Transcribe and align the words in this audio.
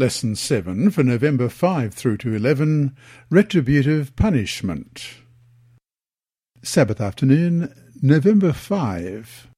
Lesson 0.00 0.36
7 0.36 0.92
for 0.92 1.02
November 1.02 1.48
5 1.48 1.92
through 1.92 2.18
to 2.18 2.32
11 2.32 2.96
Retributive 3.30 4.14
Punishment. 4.14 5.14
Sabbath 6.62 7.00
afternoon, 7.00 7.74
November 8.00 8.52
5. 8.52 9.48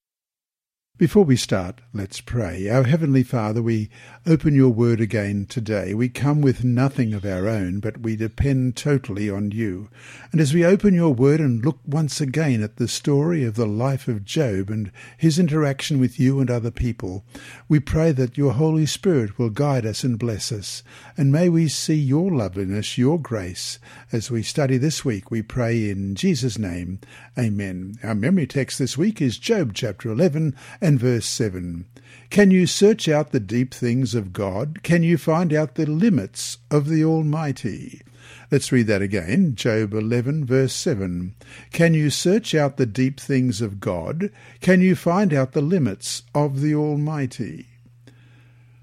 Before 1.00 1.24
we 1.24 1.36
start, 1.36 1.80
let's 1.94 2.21
pray. 2.21 2.68
Our 2.68 2.84
Heavenly 2.84 3.22
Father, 3.22 3.62
we 3.62 3.88
open 4.26 4.54
your 4.54 4.68
word 4.68 5.00
again 5.00 5.46
today. 5.48 5.94
We 5.94 6.10
come 6.10 6.42
with 6.42 6.62
nothing 6.62 7.15
of 7.15 7.24
our 7.24 7.48
own, 7.48 7.80
but 7.80 8.03
we 8.03 8.16
depend 8.16 8.76
totally 8.76 9.30
on 9.30 9.51
you. 9.51 9.88
And 10.30 10.42
as 10.42 10.52
we 10.52 10.62
open 10.62 10.92
your 10.92 11.15
word 11.15 11.40
and 11.40 11.65
look 11.65 11.78
once 11.87 12.21
again 12.21 12.62
at 12.62 12.76
the 12.76 12.87
story 12.87 13.44
of 13.44 13.54
the 13.54 13.65
life 13.65 14.08
of 14.08 14.26
Job 14.26 14.69
and 14.69 14.92
his 15.16 15.38
interaction 15.38 15.98
with 16.01 16.20
you 16.20 16.38
and 16.38 16.51
other 16.51 16.70
people, 16.70 17.24
we 17.66 17.80
pray 17.80 18.12
that 18.12 18.37
your 18.37 18.52
Holy 18.52 18.84
Spirit 18.84 19.38
will 19.38 19.48
guide 19.48 19.87
us 19.87 20.05
and 20.05 20.19
bless 20.19 20.52
us. 20.52 20.82
And 21.16 21.32
may 21.32 21.48
we 21.48 21.69
see 21.69 21.95
your 21.95 22.30
loveliness, 22.30 22.98
your 22.98 23.19
grace, 23.19 23.78
as 24.12 24.30
we 24.30 24.42
study 24.42 24.77
this 24.77 25.03
week. 25.03 25.30
We 25.30 25.41
pray 25.41 25.89
in 25.89 26.14
Jesus' 26.14 26.59
name. 26.59 27.01
Amen. 27.39 27.95
Our 28.03 28.14
memory 28.14 28.47
text 28.47 28.78
this 28.78 28.98
week 28.98 29.23
is 29.23 29.39
Job 29.39 29.73
chapter 29.73 30.11
11 30.11 30.55
and 30.83 30.90
verse 30.99 31.27
7. 31.27 31.87
Can 32.30 32.51
you 32.51 32.67
search 32.67 33.09
out 33.09 33.33
the 33.33 33.41
deep 33.41 33.75
things 33.75 34.15
of 34.15 34.33
God? 34.33 34.83
Can 34.83 35.03
you 35.03 35.19
find 35.19 35.53
out 35.53 35.75
the 35.75 35.87
limits 35.87 36.59
of 36.71 36.89
the 36.89 37.05
Almighty? 37.05 38.03
Let's 38.51 38.73
read 38.73 38.87
that 38.87 39.03
again. 39.03 39.55
Job 39.55 39.93
11 39.93 40.45
verse 40.45 40.73
7. 40.73 41.34
Can 41.73 41.95
you 41.95 42.11
search 42.11 42.55
out 42.55 42.77
the 42.77 42.87
deep 42.87 43.19
things 43.19 43.61
of 43.61 43.81
God? 43.81 44.31
Can 44.61 44.81
you 44.81 44.95
find 44.95 45.33
out 45.33 45.53
the 45.53 45.61
limits 45.61 46.23
of 46.34 46.61
the 46.61 46.75
Almighty? 46.75 47.67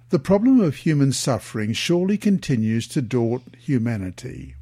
The 0.10 0.20
problem 0.20 0.62
of 0.62 0.78
human 0.78 1.12
suffering 1.12 1.74
surely 1.74 2.18
continues 2.18 2.88
to 2.90 3.02
daunt 3.02 3.56
humanity. 3.58 4.56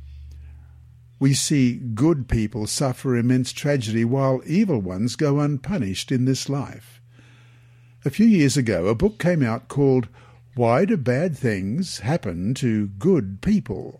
We 1.19 1.33
see 1.33 1.75
good 1.75 2.27
people 2.27 2.67
suffer 2.67 3.15
immense 3.15 3.53
tragedy 3.53 4.05
while 4.05 4.41
evil 4.45 4.79
ones 4.79 5.15
go 5.15 5.39
unpunished 5.39 6.11
in 6.11 6.25
this 6.25 6.49
life. 6.49 6.94
A 8.07 8.11
few 8.11 8.27
years 8.27 8.55
ago, 8.55 8.85
a 8.85 8.93
book 8.93 9.17
came 9.17 9.41
out 9.41 9.67
called 9.67 10.09
Why 10.53 10.85
Do 10.85 10.95
Bad 10.95 11.35
Things 11.35 12.01
Happen 12.01 12.53
to 12.53 12.89
Good 12.99 13.41
People? 13.41 13.99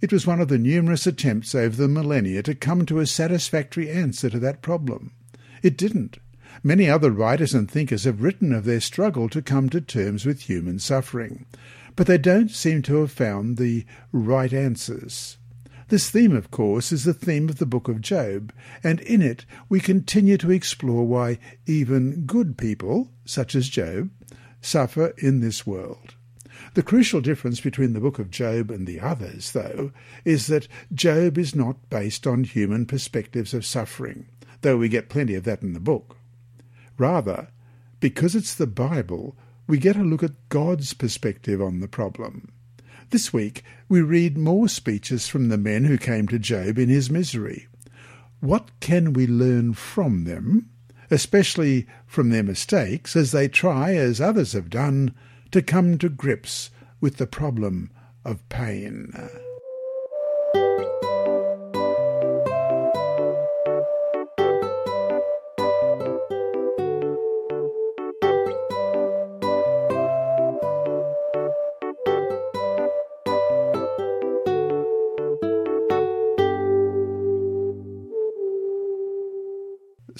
It 0.00 0.12
was 0.12 0.28
one 0.28 0.40
of 0.40 0.46
the 0.46 0.58
numerous 0.58 1.08
attempts 1.08 1.52
over 1.52 1.74
the 1.74 1.88
millennia 1.88 2.44
to 2.44 2.54
come 2.54 2.86
to 2.86 3.00
a 3.00 3.06
satisfactory 3.06 3.90
answer 3.90 4.30
to 4.30 4.38
that 4.38 4.62
problem. 4.62 5.10
It 5.60 5.76
didn't. 5.76 6.18
Many 6.62 6.88
other 6.88 7.10
writers 7.10 7.52
and 7.52 7.68
thinkers 7.68 8.04
have 8.04 8.22
written 8.22 8.52
of 8.52 8.64
their 8.64 8.80
struggle 8.80 9.28
to 9.30 9.42
come 9.42 9.68
to 9.70 9.80
terms 9.80 10.24
with 10.24 10.42
human 10.42 10.78
suffering, 10.78 11.44
but 11.96 12.06
they 12.06 12.18
don't 12.18 12.52
seem 12.52 12.80
to 12.82 13.00
have 13.00 13.10
found 13.10 13.56
the 13.56 13.84
right 14.12 14.52
answers. 14.52 15.36
This 15.92 16.08
theme, 16.08 16.34
of 16.34 16.50
course, 16.50 16.90
is 16.90 17.04
the 17.04 17.12
theme 17.12 17.50
of 17.50 17.58
the 17.58 17.66
book 17.66 17.86
of 17.86 18.00
Job, 18.00 18.50
and 18.82 18.98
in 19.00 19.20
it 19.20 19.44
we 19.68 19.78
continue 19.78 20.38
to 20.38 20.50
explore 20.50 21.06
why 21.06 21.38
even 21.66 22.24
good 22.24 22.56
people, 22.56 23.10
such 23.26 23.54
as 23.54 23.68
Job, 23.68 24.08
suffer 24.62 25.08
in 25.18 25.40
this 25.40 25.66
world. 25.66 26.14
The 26.72 26.82
crucial 26.82 27.20
difference 27.20 27.60
between 27.60 27.92
the 27.92 28.00
book 28.00 28.18
of 28.18 28.30
Job 28.30 28.70
and 28.70 28.86
the 28.86 29.00
others, 29.00 29.52
though, 29.52 29.92
is 30.24 30.46
that 30.46 30.66
Job 30.94 31.36
is 31.36 31.54
not 31.54 31.90
based 31.90 32.26
on 32.26 32.44
human 32.44 32.86
perspectives 32.86 33.52
of 33.52 33.66
suffering, 33.66 34.28
though 34.62 34.78
we 34.78 34.88
get 34.88 35.10
plenty 35.10 35.34
of 35.34 35.44
that 35.44 35.60
in 35.60 35.74
the 35.74 35.78
book. 35.78 36.16
Rather, 36.96 37.48
because 38.00 38.34
it's 38.34 38.54
the 38.54 38.66
Bible, 38.66 39.36
we 39.66 39.76
get 39.76 39.96
a 39.96 40.02
look 40.02 40.22
at 40.22 40.48
God's 40.48 40.94
perspective 40.94 41.60
on 41.60 41.80
the 41.80 41.86
problem. 41.86 42.50
This 43.12 43.30
week 43.30 43.62
we 43.90 44.00
read 44.00 44.38
more 44.38 44.70
speeches 44.70 45.28
from 45.28 45.50
the 45.50 45.58
men 45.58 45.84
who 45.84 45.98
came 45.98 46.26
to 46.28 46.38
Job 46.38 46.78
in 46.78 46.88
his 46.88 47.10
misery. 47.10 47.68
What 48.40 48.70
can 48.80 49.12
we 49.12 49.26
learn 49.26 49.74
from 49.74 50.24
them, 50.24 50.70
especially 51.10 51.86
from 52.06 52.30
their 52.30 52.42
mistakes, 52.42 53.14
as 53.14 53.30
they 53.30 53.48
try, 53.48 53.94
as 53.96 54.18
others 54.18 54.54
have 54.54 54.70
done, 54.70 55.14
to 55.50 55.60
come 55.60 55.98
to 55.98 56.08
grips 56.08 56.70
with 57.02 57.18
the 57.18 57.26
problem 57.26 57.90
of 58.24 58.48
pain? 58.48 59.12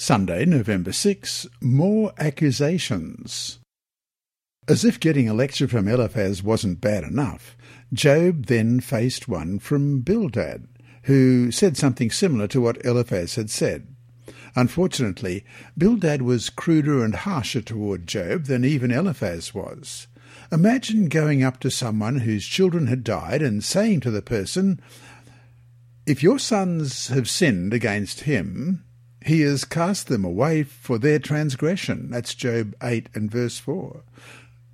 Sunday, 0.03 0.43
November 0.43 0.91
6, 0.91 1.47
more 1.61 2.11
accusations. 2.17 3.59
As 4.67 4.83
if 4.83 4.99
getting 4.99 5.29
a 5.29 5.33
lecture 5.33 5.65
from 5.65 5.87
Eliphaz 5.87 6.43
wasn't 6.43 6.81
bad 6.81 7.05
enough, 7.05 7.55
Job 7.93 8.47
then 8.47 8.81
faced 8.81 9.29
one 9.29 9.59
from 9.59 10.01
Bildad, 10.01 10.67
who 11.03 11.51
said 11.51 11.77
something 11.77 12.11
similar 12.11 12.49
to 12.49 12.59
what 12.59 12.85
Eliphaz 12.85 13.35
had 13.35 13.49
said. 13.49 13.95
Unfortunately, 14.57 15.45
Bildad 15.77 16.21
was 16.21 16.49
cruder 16.49 17.01
and 17.01 17.15
harsher 17.15 17.61
toward 17.61 18.05
Job 18.05 18.47
than 18.47 18.65
even 18.65 18.91
Eliphaz 18.91 19.53
was. 19.53 20.07
Imagine 20.51 21.07
going 21.07 21.45
up 21.45 21.61
to 21.61 21.71
someone 21.71 22.17
whose 22.17 22.45
children 22.45 22.87
had 22.87 23.05
died 23.05 23.41
and 23.41 23.63
saying 23.63 24.01
to 24.01 24.11
the 24.11 24.21
person, 24.21 24.81
If 26.05 26.21
your 26.21 26.39
sons 26.39 27.07
have 27.07 27.29
sinned 27.29 27.73
against 27.73 28.21
him, 28.21 28.83
he 29.25 29.41
has 29.41 29.65
cast 29.65 30.07
them 30.07 30.25
away 30.25 30.63
for 30.63 30.97
their 30.97 31.19
transgression. 31.19 32.09
That's 32.09 32.35
Job 32.35 32.75
8 32.81 33.09
and 33.13 33.31
verse 33.31 33.57
4. 33.57 34.01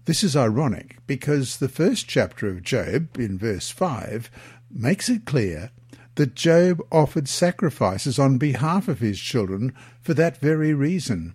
This 0.06 0.24
is 0.24 0.36
ironic 0.36 0.98
because 1.06 1.58
the 1.58 1.70
first 1.70 2.08
chapter 2.08 2.48
of 2.48 2.64
Job, 2.64 3.18
in 3.20 3.38
verse 3.38 3.70
5, 3.70 4.32
makes 4.72 5.10
it 5.10 5.26
clear 5.26 5.72
that 6.16 6.36
Job 6.36 6.82
offered 6.92 7.28
sacrifices 7.30 8.18
on 8.18 8.38
behalf 8.38 8.88
of 8.88 9.00
his 9.00 9.20
children 9.20 9.74
for 10.02 10.14
that 10.16 10.38
very 10.38 10.74
reason, 10.74 11.34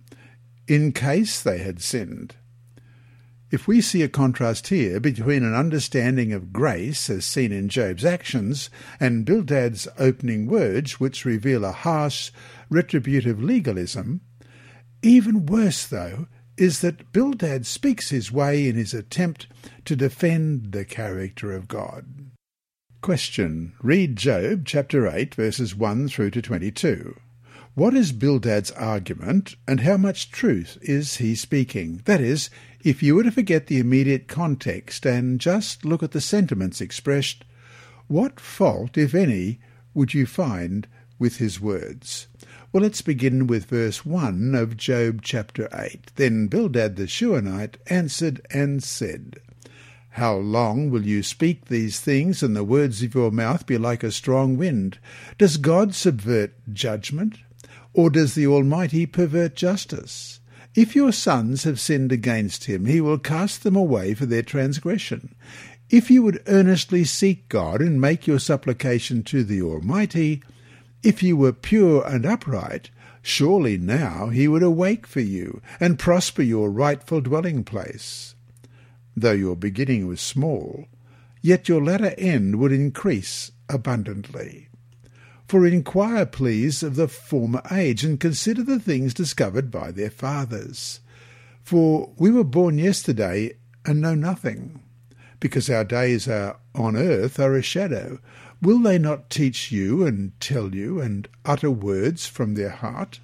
in 0.67 0.91
case 0.91 1.41
they 1.41 1.59
had 1.59 1.81
sinned. 1.81 2.35
If 3.51 3.67
we 3.67 3.79
see 3.79 4.01
a 4.01 4.09
contrast 4.09 4.67
here 4.67 4.99
between 4.99 5.43
an 5.43 5.53
understanding 5.53 6.33
of 6.33 6.51
grace 6.51 7.09
as 7.09 7.25
seen 7.25 7.51
in 7.51 7.69
Job's 7.69 8.03
actions 8.03 8.69
and 8.99 9.25
Bildad's 9.25 9.87
opening 9.97 10.47
words, 10.47 10.99
which 10.99 11.23
reveal 11.23 11.63
a 11.63 11.71
harsh, 11.71 12.31
retributive 12.69 13.41
legalism, 13.41 14.21
even 15.01 15.45
worse, 15.45 15.85
though, 15.85 16.27
is 16.57 16.81
that 16.81 17.11
Bildad 17.11 17.65
speaks 17.65 18.09
his 18.09 18.31
way 18.31 18.67
in 18.67 18.75
his 18.75 18.93
attempt 18.93 19.47
to 19.85 19.95
defend 19.95 20.71
the 20.71 20.85
character 20.85 21.51
of 21.51 21.67
God. 21.67 22.31
Question. 23.01 23.73
Read 23.83 24.15
Job 24.15 24.63
chapter 24.65 25.07
8 25.07 25.35
verses 25.35 25.75
1 25.75 26.07
through 26.07 26.31
to 26.31 26.41
22. 26.41 27.15
What 27.75 27.93
is 27.93 28.13
Bildad's 28.13 28.71
argument, 28.71 29.57
and 29.67 29.81
how 29.81 29.97
much 29.97 30.31
truth 30.31 30.77
is 30.81 31.17
he 31.17 31.35
speaking? 31.35 32.01
That 32.05 32.21
is, 32.21 32.49
if 32.81 33.03
you 33.03 33.15
were 33.15 33.23
to 33.23 33.31
forget 33.31 33.67
the 33.67 33.79
immediate 33.79 34.29
context 34.29 35.05
and 35.05 35.41
just 35.41 35.83
look 35.83 36.01
at 36.01 36.11
the 36.11 36.21
sentiments 36.21 36.79
expressed, 36.79 37.43
what 38.07 38.39
fault, 38.39 38.97
if 38.97 39.13
any, 39.13 39.59
would 39.93 40.13
you 40.13 40.25
find 40.25 40.87
with 41.19 41.37
his 41.37 41.59
words? 41.59 42.27
Well, 42.75 42.83
let's 42.83 43.01
begin 43.01 43.47
with 43.47 43.67
verse 43.67 44.05
1 44.05 44.53
of 44.53 44.75
Job 44.75 45.21
chapter 45.21 45.69
8. 45.73 46.11
Then 46.17 46.47
Bildad 46.47 46.97
the 46.97 47.07
Shunammite 47.07 47.77
answered 47.87 48.45
and 48.51 48.83
said, 48.83 49.37
How 50.09 50.35
long 50.35 50.89
will 50.89 51.05
you 51.05 51.23
speak 51.23 51.67
these 51.67 52.01
things, 52.01 52.43
and 52.43 52.53
the 52.53 52.65
words 52.65 53.01
of 53.01 53.15
your 53.15 53.31
mouth 53.31 53.65
be 53.65 53.77
like 53.77 54.03
a 54.03 54.11
strong 54.11 54.57
wind? 54.57 54.99
Does 55.37 55.55
God 55.55 55.95
subvert 55.95 56.51
judgment? 56.73 57.37
Or 57.93 58.09
does 58.09 58.35
the 58.35 58.45
Almighty 58.45 59.05
pervert 59.05 59.55
justice? 59.55 60.41
If 60.75 60.97
your 60.97 61.13
sons 61.13 61.63
have 61.63 61.79
sinned 61.79 62.11
against 62.11 62.65
him, 62.65 62.87
he 62.87 62.99
will 62.99 63.19
cast 63.19 63.63
them 63.63 63.77
away 63.77 64.13
for 64.15 64.25
their 64.25 64.43
transgression. 64.43 65.33
If 65.89 66.11
you 66.11 66.23
would 66.23 66.43
earnestly 66.45 67.05
seek 67.05 67.47
God 67.47 67.79
and 67.79 68.01
make 68.01 68.27
your 68.27 68.39
supplication 68.39 69.23
to 69.23 69.45
the 69.45 69.61
Almighty, 69.61 70.43
if 71.05 71.21
you 71.21 71.37
were 71.37 71.53
pure 71.53 72.05
and 72.05 72.25
upright, 72.25 72.89
surely 73.21 73.77
now 73.77 74.29
he 74.29 74.47
would 74.47 74.63
awake 74.63 75.05
for 75.05 75.21
you 75.21 75.61
and 75.79 75.99
prosper 75.99 76.41
your 76.41 76.69
rightful 76.71 77.21
dwelling 77.21 77.63
place. 77.63 78.35
Though 79.15 79.31
your 79.31 79.55
beginning 79.55 80.07
was 80.07 80.19
small, 80.19 80.85
yet 81.41 81.69
your 81.69 81.83
latter 81.83 82.15
end 82.17 82.57
would 82.57 82.71
increase 82.71 83.51
abundantly. 83.69 84.67
For 85.47 85.65
inquire, 85.67 86.25
please, 86.25 86.81
of 86.81 86.95
the 86.95 87.07
former 87.07 87.61
age, 87.71 88.03
and 88.03 88.19
consider 88.19 88.63
the 88.63 88.79
things 88.79 89.13
discovered 89.13 89.69
by 89.69 89.91
their 89.91 90.09
fathers. 90.09 91.01
For 91.61 92.11
we 92.17 92.31
were 92.31 92.43
born 92.43 92.79
yesterday 92.79 93.57
and 93.85 94.01
know 94.01 94.15
nothing. 94.15 94.81
because 95.39 95.69
our 95.69 95.83
days 95.83 96.27
are 96.27 96.57
on 96.73 96.95
earth 96.95 97.39
are 97.39 97.55
a 97.55 97.61
shadow. 97.61 98.19
Will 98.65 98.79
they 98.79 98.97
not 98.97 99.29
teach 99.29 99.71
you 99.71 100.07
and 100.07 100.31
tell 100.39 100.73
you 100.73 100.99
and 100.99 101.27
utter 101.45 101.69
words 101.69 102.25
from 102.25 102.55
their 102.55 102.71
heart? 102.71 103.19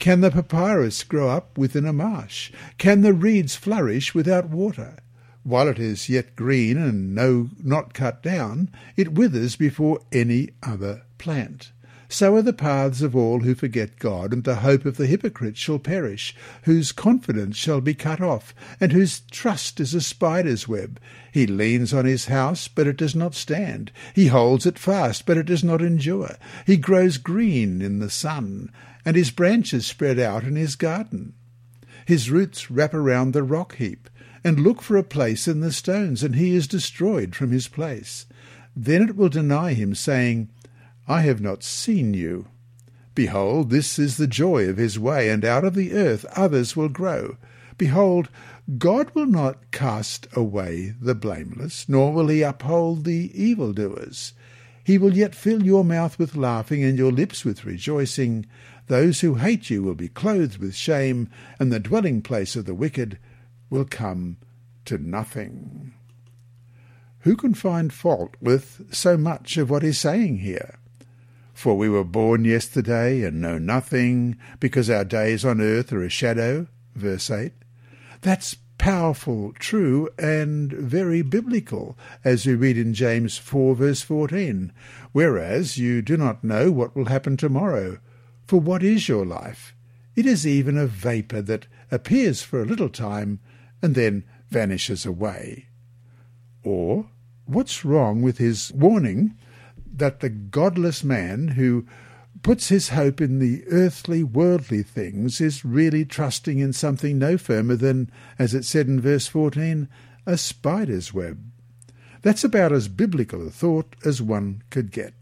Can 0.00 0.20
the 0.20 0.32
papyrus 0.32 1.04
grow 1.04 1.28
up 1.28 1.56
within 1.56 1.86
a 1.86 1.92
marsh? 1.92 2.50
Can 2.76 3.02
the 3.02 3.12
reeds 3.12 3.54
flourish 3.54 4.16
without 4.16 4.48
water? 4.48 4.96
While 5.44 5.68
it 5.68 5.78
is 5.78 6.08
yet 6.08 6.34
green 6.34 6.76
and 6.76 7.14
no 7.14 7.50
not 7.62 7.94
cut 7.94 8.20
down, 8.20 8.68
it 8.96 9.12
withers 9.12 9.54
before 9.54 10.00
any 10.10 10.48
other 10.60 11.02
plant. 11.18 11.70
So 12.08 12.36
are 12.36 12.42
the 12.42 12.52
paths 12.52 13.02
of 13.02 13.16
all 13.16 13.40
who 13.40 13.54
forget 13.54 13.98
God, 13.98 14.32
and 14.32 14.44
the 14.44 14.56
hope 14.56 14.84
of 14.84 14.96
the 14.96 15.06
hypocrite 15.06 15.56
shall 15.56 15.78
perish, 15.78 16.36
whose 16.62 16.92
confidence 16.92 17.56
shall 17.56 17.80
be 17.80 17.94
cut 17.94 18.20
off, 18.20 18.54
and 18.80 18.92
whose 18.92 19.20
trust 19.30 19.80
is 19.80 19.92
a 19.92 20.00
spider's 20.00 20.68
web. 20.68 21.00
He 21.32 21.46
leans 21.46 21.92
on 21.92 22.04
his 22.04 22.26
house, 22.26 22.68
but 22.68 22.86
it 22.86 22.96
does 22.96 23.14
not 23.16 23.34
stand. 23.34 23.90
He 24.14 24.28
holds 24.28 24.66
it 24.66 24.78
fast, 24.78 25.26
but 25.26 25.36
it 25.36 25.46
does 25.46 25.64
not 25.64 25.82
endure. 25.82 26.36
He 26.64 26.76
grows 26.76 27.16
green 27.18 27.82
in 27.82 27.98
the 27.98 28.10
sun, 28.10 28.70
and 29.04 29.16
his 29.16 29.32
branches 29.32 29.86
spread 29.86 30.18
out 30.18 30.44
in 30.44 30.54
his 30.54 30.76
garden. 30.76 31.34
His 32.06 32.30
roots 32.30 32.70
wrap 32.70 32.94
around 32.94 33.32
the 33.32 33.42
rock 33.42 33.76
heap, 33.76 34.08
and 34.44 34.60
look 34.60 34.80
for 34.80 34.96
a 34.96 35.02
place 35.02 35.48
in 35.48 35.60
the 35.60 35.72
stones, 35.72 36.22
and 36.22 36.36
he 36.36 36.54
is 36.54 36.68
destroyed 36.68 37.34
from 37.34 37.50
his 37.50 37.66
place. 37.66 38.26
Then 38.76 39.02
it 39.02 39.16
will 39.16 39.30
deny 39.30 39.72
him, 39.72 39.94
saying, 39.94 40.50
I 41.08 41.20
have 41.22 41.40
not 41.40 41.62
seen 41.62 42.14
you. 42.14 42.48
Behold, 43.14 43.70
this 43.70 43.98
is 43.98 44.16
the 44.16 44.26
joy 44.26 44.68
of 44.68 44.76
his 44.76 44.98
way, 44.98 45.30
and 45.30 45.44
out 45.44 45.64
of 45.64 45.74
the 45.74 45.92
earth 45.92 46.24
others 46.34 46.76
will 46.76 46.88
grow. 46.88 47.36
Behold, 47.78 48.28
God 48.78 49.10
will 49.14 49.26
not 49.26 49.70
cast 49.70 50.26
away 50.34 50.94
the 51.00 51.14
blameless, 51.14 51.88
nor 51.88 52.12
will 52.12 52.28
he 52.28 52.42
uphold 52.42 53.04
the 53.04 53.30
evildoers. 53.40 54.32
He 54.82 54.98
will 54.98 55.16
yet 55.16 55.34
fill 55.34 55.62
your 55.62 55.84
mouth 55.84 56.18
with 56.18 56.36
laughing, 56.36 56.82
and 56.82 56.98
your 56.98 57.12
lips 57.12 57.44
with 57.44 57.64
rejoicing. 57.64 58.46
Those 58.88 59.20
who 59.20 59.36
hate 59.36 59.70
you 59.70 59.82
will 59.82 59.94
be 59.94 60.08
clothed 60.08 60.58
with 60.58 60.74
shame, 60.74 61.28
and 61.58 61.72
the 61.72 61.80
dwelling 61.80 62.22
place 62.22 62.56
of 62.56 62.64
the 62.64 62.74
wicked 62.74 63.18
will 63.70 63.84
come 63.84 64.38
to 64.86 64.98
nothing. 64.98 65.92
Who 67.20 67.36
can 67.36 67.54
find 67.54 67.92
fault 67.92 68.36
with 68.40 68.92
so 68.92 69.16
much 69.16 69.56
of 69.56 69.70
what 69.70 69.84
is 69.84 69.98
saying 69.98 70.38
here? 70.38 70.78
For 71.56 71.74
we 71.74 71.88
were 71.88 72.04
born 72.04 72.44
yesterday 72.44 73.22
and 73.22 73.40
know 73.40 73.56
nothing, 73.56 74.36
because 74.60 74.90
our 74.90 75.06
days 75.06 75.42
on 75.42 75.58
earth 75.62 75.90
are 75.90 76.04
a 76.04 76.10
shadow. 76.10 76.66
Verse 76.94 77.30
8. 77.30 77.50
That's 78.20 78.58
powerful, 78.76 79.54
true, 79.58 80.10
and 80.18 80.70
very 80.70 81.22
biblical, 81.22 81.96
as 82.22 82.44
we 82.44 82.54
read 82.54 82.76
in 82.76 82.92
James 82.92 83.38
4, 83.38 83.74
verse 83.74 84.02
14. 84.02 84.70
Whereas 85.12 85.78
you 85.78 86.02
do 86.02 86.18
not 86.18 86.44
know 86.44 86.70
what 86.70 86.94
will 86.94 87.06
happen 87.06 87.38
tomorrow. 87.38 88.00
For 88.46 88.60
what 88.60 88.82
is 88.82 89.08
your 89.08 89.24
life? 89.24 89.74
It 90.14 90.26
is 90.26 90.46
even 90.46 90.76
a 90.76 90.86
vapour 90.86 91.40
that 91.40 91.68
appears 91.90 92.42
for 92.42 92.60
a 92.60 92.66
little 92.66 92.90
time 92.90 93.40
and 93.80 93.94
then 93.94 94.24
vanishes 94.50 95.06
away. 95.06 95.68
Or, 96.62 97.06
what's 97.46 97.82
wrong 97.82 98.20
with 98.20 98.36
his 98.36 98.74
warning 98.74 99.38
that 99.98 100.20
the 100.20 100.28
godless 100.28 101.02
man 101.02 101.48
who 101.48 101.86
puts 102.42 102.68
his 102.68 102.90
hope 102.90 103.20
in 103.20 103.38
the 103.38 103.64
earthly, 103.68 104.22
worldly 104.22 104.82
things 104.82 105.40
is 105.40 105.64
really 105.64 106.04
trusting 106.04 106.58
in 106.58 106.72
something 106.72 107.18
no 107.18 107.36
firmer 107.36 107.76
than, 107.76 108.10
as 108.38 108.54
it 108.54 108.64
said 108.64 108.86
in 108.86 109.00
verse 109.00 109.26
14, 109.26 109.88
a 110.26 110.36
spider's 110.36 111.12
web. 111.12 111.40
That's 112.22 112.44
about 112.44 112.72
as 112.72 112.88
biblical 112.88 113.46
a 113.46 113.50
thought 113.50 113.96
as 114.04 114.20
one 114.20 114.62
could 114.70 114.90
get. 114.90 115.14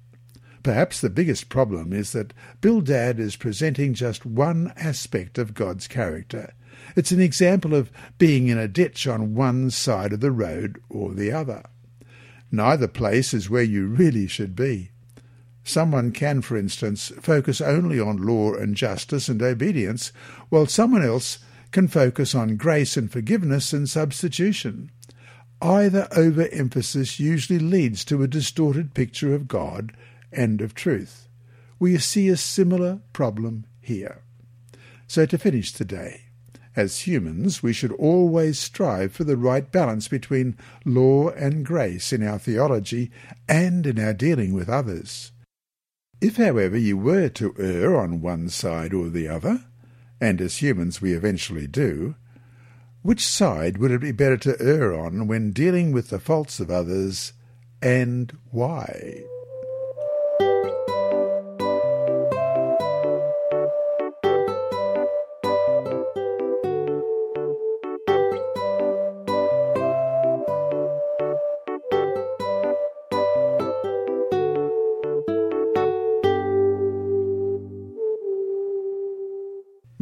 Perhaps 0.63 1.01
the 1.01 1.11
biggest 1.11 1.51
problem 1.51 1.93
is 1.93 2.13
that 2.13 2.33
Bildad 2.63 3.21
is 3.21 3.37
presenting 3.37 3.93
just 3.93 4.25
one 4.25 4.73
aspect 4.77 5.37
of 5.37 5.53
God's 5.53 5.87
character. 5.87 6.55
It's 6.97 7.13
an 7.13 7.21
example 7.21 7.75
of 7.75 7.93
being 8.17 8.49
in 8.49 8.59
a 8.59 8.69
ditch 8.69 9.07
on 9.07 9.35
one 9.35 9.71
side 9.71 10.15
of 10.15 10.21
the 10.21 10.33
road 10.33 10.81
or 10.89 11.13
the 11.13 11.33
other. 11.33 11.65
Neither 12.55 12.87
place 12.87 13.35
is 13.35 13.51
where 13.51 13.65
you 13.65 13.89
really 13.89 14.29
should 14.29 14.55
be. 14.55 14.93
Someone 15.65 16.13
can, 16.13 16.41
for 16.41 16.57
instance, 16.57 17.11
focus 17.21 17.61
only 17.61 17.99
on 17.99 18.25
law 18.25 18.55
and 18.55 18.77
justice 18.77 19.29
and 19.29 19.43
obedience, 19.43 20.13
while 20.51 20.67
someone 20.67 21.03
else 21.03 21.39
can 21.73 21.89
focus 21.89 22.33
on 22.33 22.57
grace 22.57 22.97
and 22.97 23.11
forgiveness 23.11 23.73
and 23.73 23.89
substitution. 23.89 24.93
Either 25.61 26.07
overemphasis 26.15 27.19
usually 27.19 27.59
leads 27.59 28.05
to 28.05 28.23
a 28.23 28.29
distorted 28.29 28.95
picture 28.95 29.35
of 29.35 29.49
God 29.49 29.93
and 30.31 30.61
of 30.61 30.75
truth. 30.75 31.29
We 31.81 31.99
see 31.99 32.29
a 32.29 32.37
similar 32.37 33.01
problem 33.13 33.65
here. 33.81 34.23
So 35.09 35.27
to 35.27 35.39
finish 35.39 35.73
today, 35.73 36.24
as 36.77 37.01
humans, 37.01 37.63
we 37.63 37.73
should 37.73 37.93
always 37.93 38.59
strive 38.59 39.13
for 39.13 39.25
the 39.25 39.37
right 39.37 39.71
balance 39.71 40.09
between 40.09 40.57
law 40.85 41.29
and 41.31 41.65
grace 41.65 42.13
in 42.13 42.27
our 42.27 42.39
theology 42.39 43.11
and 43.49 43.87
in 43.87 43.99
our 43.99 44.13
dealing 44.13 44.53
with 44.53 44.69
others. 44.69 45.33
If, 46.21 46.37
however, 46.37 46.77
you 46.77 46.97
were 46.97 47.29
to 47.31 47.55
err 47.59 47.97
on 47.97 48.21
one 48.21 48.49
side 48.49 48.95
or 48.95 49.09
the 49.09 49.29
other, 49.29 49.65
and 50.21 50.41
as 50.41 50.63
humans 50.63 51.01
we 51.01 51.13
eventually 51.13 51.67
do, 51.67 52.15
which 53.03 53.27
side 53.27 53.77
would 53.79 53.91
it 53.91 54.01
be 54.01 54.13
better 54.13 54.39
to 54.39 54.61
err 54.61 54.95
on 54.95 55.27
when 55.27 55.53
dealing 55.53 55.93
with 55.93 56.09
the 56.09 56.19
faults 56.19 56.61
of 56.61 56.71
others, 56.71 57.35
and 57.83 58.37
why? 58.51 59.25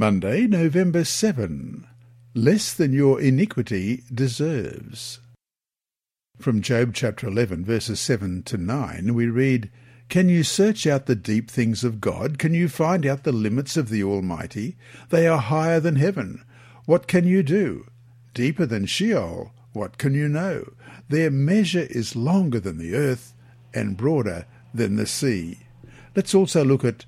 Monday, 0.02 0.49
November 0.49 1.04
7. 1.04 1.87
Less 2.34 2.75
than 2.75 2.93
your 2.93 3.20
iniquity 3.20 4.02
deserves. 4.12 5.20
From 6.40 6.60
Job 6.60 6.93
chapter 6.93 7.28
11, 7.28 7.64
verses 7.64 8.00
7 8.00 8.43
to 8.43 8.56
9, 8.56 9.15
we 9.15 9.27
read, 9.27 9.70
Can 10.08 10.29
you 10.29 10.43
search 10.43 10.88
out 10.88 11.06
the 11.06 11.15
deep 11.15 11.48
things 11.48 11.84
of 11.84 12.00
God? 12.00 12.41
Can 12.41 12.53
you 12.53 12.69
find 12.69 13.06
out 13.06 13.22
the 13.22 13.31
limits 13.31 13.77
of 13.77 13.91
the 13.91 14.03
Almighty? 14.03 14.77
They 15.10 15.29
are 15.29 15.38
higher 15.38 15.79
than 15.79 15.94
heaven. 15.94 16.44
What 16.84 17.06
can 17.06 17.24
you 17.24 17.44
do? 17.44 17.86
Deeper 18.34 18.67
than 18.67 18.86
Sheol. 18.86 19.53
What 19.72 19.98
can 19.98 20.15
you 20.15 20.29
know? 20.29 20.72
Their 21.10 21.31
measure 21.31 21.86
is 21.88 22.17
longer 22.17 22.58
than 22.58 22.79
the 22.79 22.96
earth 22.96 23.34
and 23.72 23.96
broader 23.96 24.46
than 24.74 24.96
the 24.96 25.06
sea. 25.06 25.60
Let's 26.17 26.34
also 26.34 26.65
look 26.65 26.84
at 26.84 27.06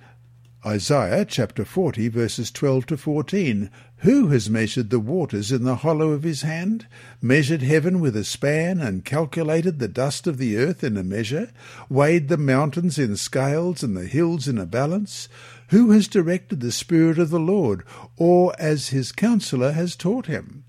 Isaiah 0.67 1.27
chapter 1.27 1.63
40 1.63 2.09
verses 2.09 2.51
12 2.51 2.87
to 2.87 2.97
14. 2.97 3.71
Who 3.99 4.29
has 4.29 4.49
measured 4.49 4.89
the 4.89 4.99
waters 4.99 5.53
in 5.53 5.65
the 5.65 5.77
hollow 5.77 6.13
of 6.13 6.23
his 6.23 6.41
hand, 6.41 6.87
measured 7.21 7.61
heaven 7.61 8.01
with 8.01 8.17
a 8.17 8.25
span, 8.25 8.81
and 8.81 9.05
calculated 9.05 9.79
the 9.79 9.89
dust 9.89 10.27
of 10.27 10.39
the 10.39 10.57
earth 10.57 10.83
in 10.83 10.97
a 10.97 11.05
measure, 11.05 11.51
weighed 11.91 12.29
the 12.29 12.39
mountains 12.39 12.99
in 12.99 13.17
scales 13.17 13.83
and 13.83 13.95
the 13.95 14.07
hills 14.07 14.49
in 14.49 14.57
a 14.57 14.65
balance? 14.65 15.29
Who 15.69 15.91
has 15.91 16.09
directed 16.09 16.61
the 16.61 16.73
Spirit 16.73 17.19
of 17.19 17.29
the 17.29 17.39
Lord, 17.41 17.83
or 18.17 18.55
as 18.59 18.89
his 18.89 19.13
counselor 19.13 19.73
has 19.73 19.95
taught 19.95 20.25
him? 20.27 20.65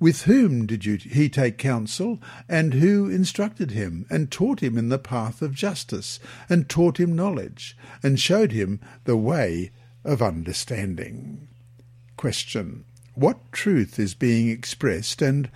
With 0.00 0.22
whom 0.22 0.66
did 0.66 0.86
you, 0.86 0.96
he 0.96 1.28
take 1.28 1.58
counsel, 1.58 2.22
and 2.48 2.72
who 2.72 3.10
instructed 3.10 3.70
him, 3.70 4.06
and 4.08 4.30
taught 4.30 4.60
him 4.60 4.78
in 4.78 4.88
the 4.88 4.98
path 4.98 5.42
of 5.42 5.54
justice, 5.54 6.18
and 6.48 6.70
taught 6.70 6.98
him 6.98 7.14
knowledge, 7.14 7.76
and 8.02 8.18
showed 8.18 8.50
him 8.50 8.80
the 9.04 9.18
way 9.18 9.72
of 10.02 10.22
understanding? 10.22 11.48
Question. 12.16 12.86
What 13.14 13.52
truth 13.52 13.98
is 13.98 14.14
being 14.14 14.48
expressed, 14.48 15.20
and 15.20 15.50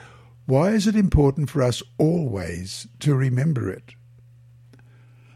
why 0.44 0.72
is 0.72 0.86
it 0.86 0.94
important 0.94 1.48
for 1.48 1.62
us 1.62 1.82
always 1.96 2.86
to 3.00 3.14
remember 3.14 3.70
it? 3.70 3.94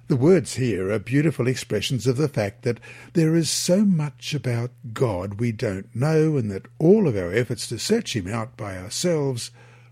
The 0.09 0.17
words 0.17 0.55
here 0.55 0.91
are 0.91 0.99
beautiful 0.99 1.47
expressions 1.47 2.07
of 2.07 2.17
the 2.17 2.31
fact 2.31 2.63
that 2.63 2.81
there 3.13 3.37
is 3.37 3.51
so 3.51 3.85
much 3.85 4.33
about 4.33 4.71
God 4.95 5.35
we 5.35 5.53
don't 5.53 5.95
know, 5.95 6.39
and 6.39 6.51
that 6.51 6.65
all 6.79 7.07
of 7.07 7.15
our 7.15 7.31
efforts 7.31 7.67
to 7.69 7.79
search 7.79 8.17
Him 8.17 8.27
out 8.27 8.57
by 8.57 8.79
ourselves 8.79 9.51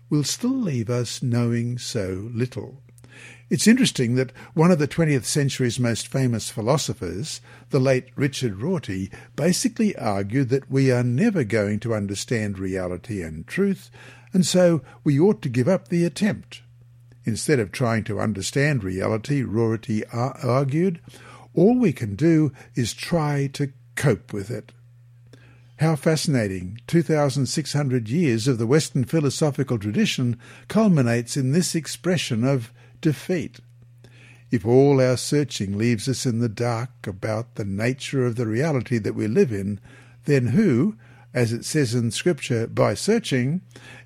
will 0.09 0.23
still 0.23 0.57
leave 0.57 0.89
us 0.89 1.21
knowing 1.21 1.77
so 1.77 2.31
little. 2.33 2.81
It's 3.51 3.67
interesting 3.67 4.15
that 4.15 4.31
one 4.55 4.71
of 4.71 4.79
the 4.79 4.87
20th 4.87 5.25
century's 5.25 5.79
most 5.79 6.07
famous 6.07 6.49
philosophers, 6.49 7.39
the 7.69 7.79
late 7.79 8.07
Richard 8.15 8.59
Rorty, 8.59 9.11
basically 9.35 9.95
argued 9.97 10.49
that 10.49 10.71
we 10.71 10.91
are 10.91 11.03
never 11.03 11.43
going 11.43 11.79
to 11.81 11.93
understand 11.93 12.57
reality 12.57 13.21
and 13.21 13.45
truth, 13.45 13.91
and 14.33 14.47
so 14.47 14.81
we 15.03 15.19
ought 15.19 15.43
to 15.43 15.49
give 15.49 15.67
up 15.67 15.89
the 15.89 16.05
attempt. 16.05 16.63
Instead 17.27 17.59
of 17.59 17.73
trying 17.73 18.05
to 18.05 18.21
understand 18.21 18.85
reality, 18.85 19.43
Rorty 19.43 20.01
argued, 20.05 21.01
all 21.53 21.77
we 21.77 21.91
can 21.91 22.15
do 22.15 22.53
is 22.73 22.93
try 22.93 23.47
to 23.47 23.73
cope 23.95 24.31
with 24.31 24.49
it. 24.49 24.71
How 25.79 25.97
fascinating! 25.97 26.79
2,600 26.87 28.07
years 28.07 28.47
of 28.47 28.57
the 28.57 28.65
Western 28.65 29.03
philosophical 29.03 29.77
tradition 29.77 30.39
culminates 30.69 31.35
in 31.35 31.51
this 31.51 31.75
expression 31.75 32.45
of 32.45 32.71
defeat. 33.01 33.59
If 34.49 34.65
all 34.65 35.01
our 35.01 35.17
searching 35.17 35.77
leaves 35.77 36.07
us 36.07 36.25
in 36.25 36.39
the 36.39 36.47
dark 36.47 37.05
about 37.05 37.55
the 37.55 37.65
nature 37.65 38.25
of 38.25 38.37
the 38.37 38.47
reality 38.47 38.99
that 38.99 39.15
we 39.15 39.27
live 39.27 39.51
in, 39.51 39.81
then 40.23 40.47
who, 40.47 40.95
as 41.33 41.51
it 41.51 41.65
says 41.65 41.93
in 41.93 42.11
Scripture, 42.11 42.67
by 42.67 42.93
searching, 42.93 43.59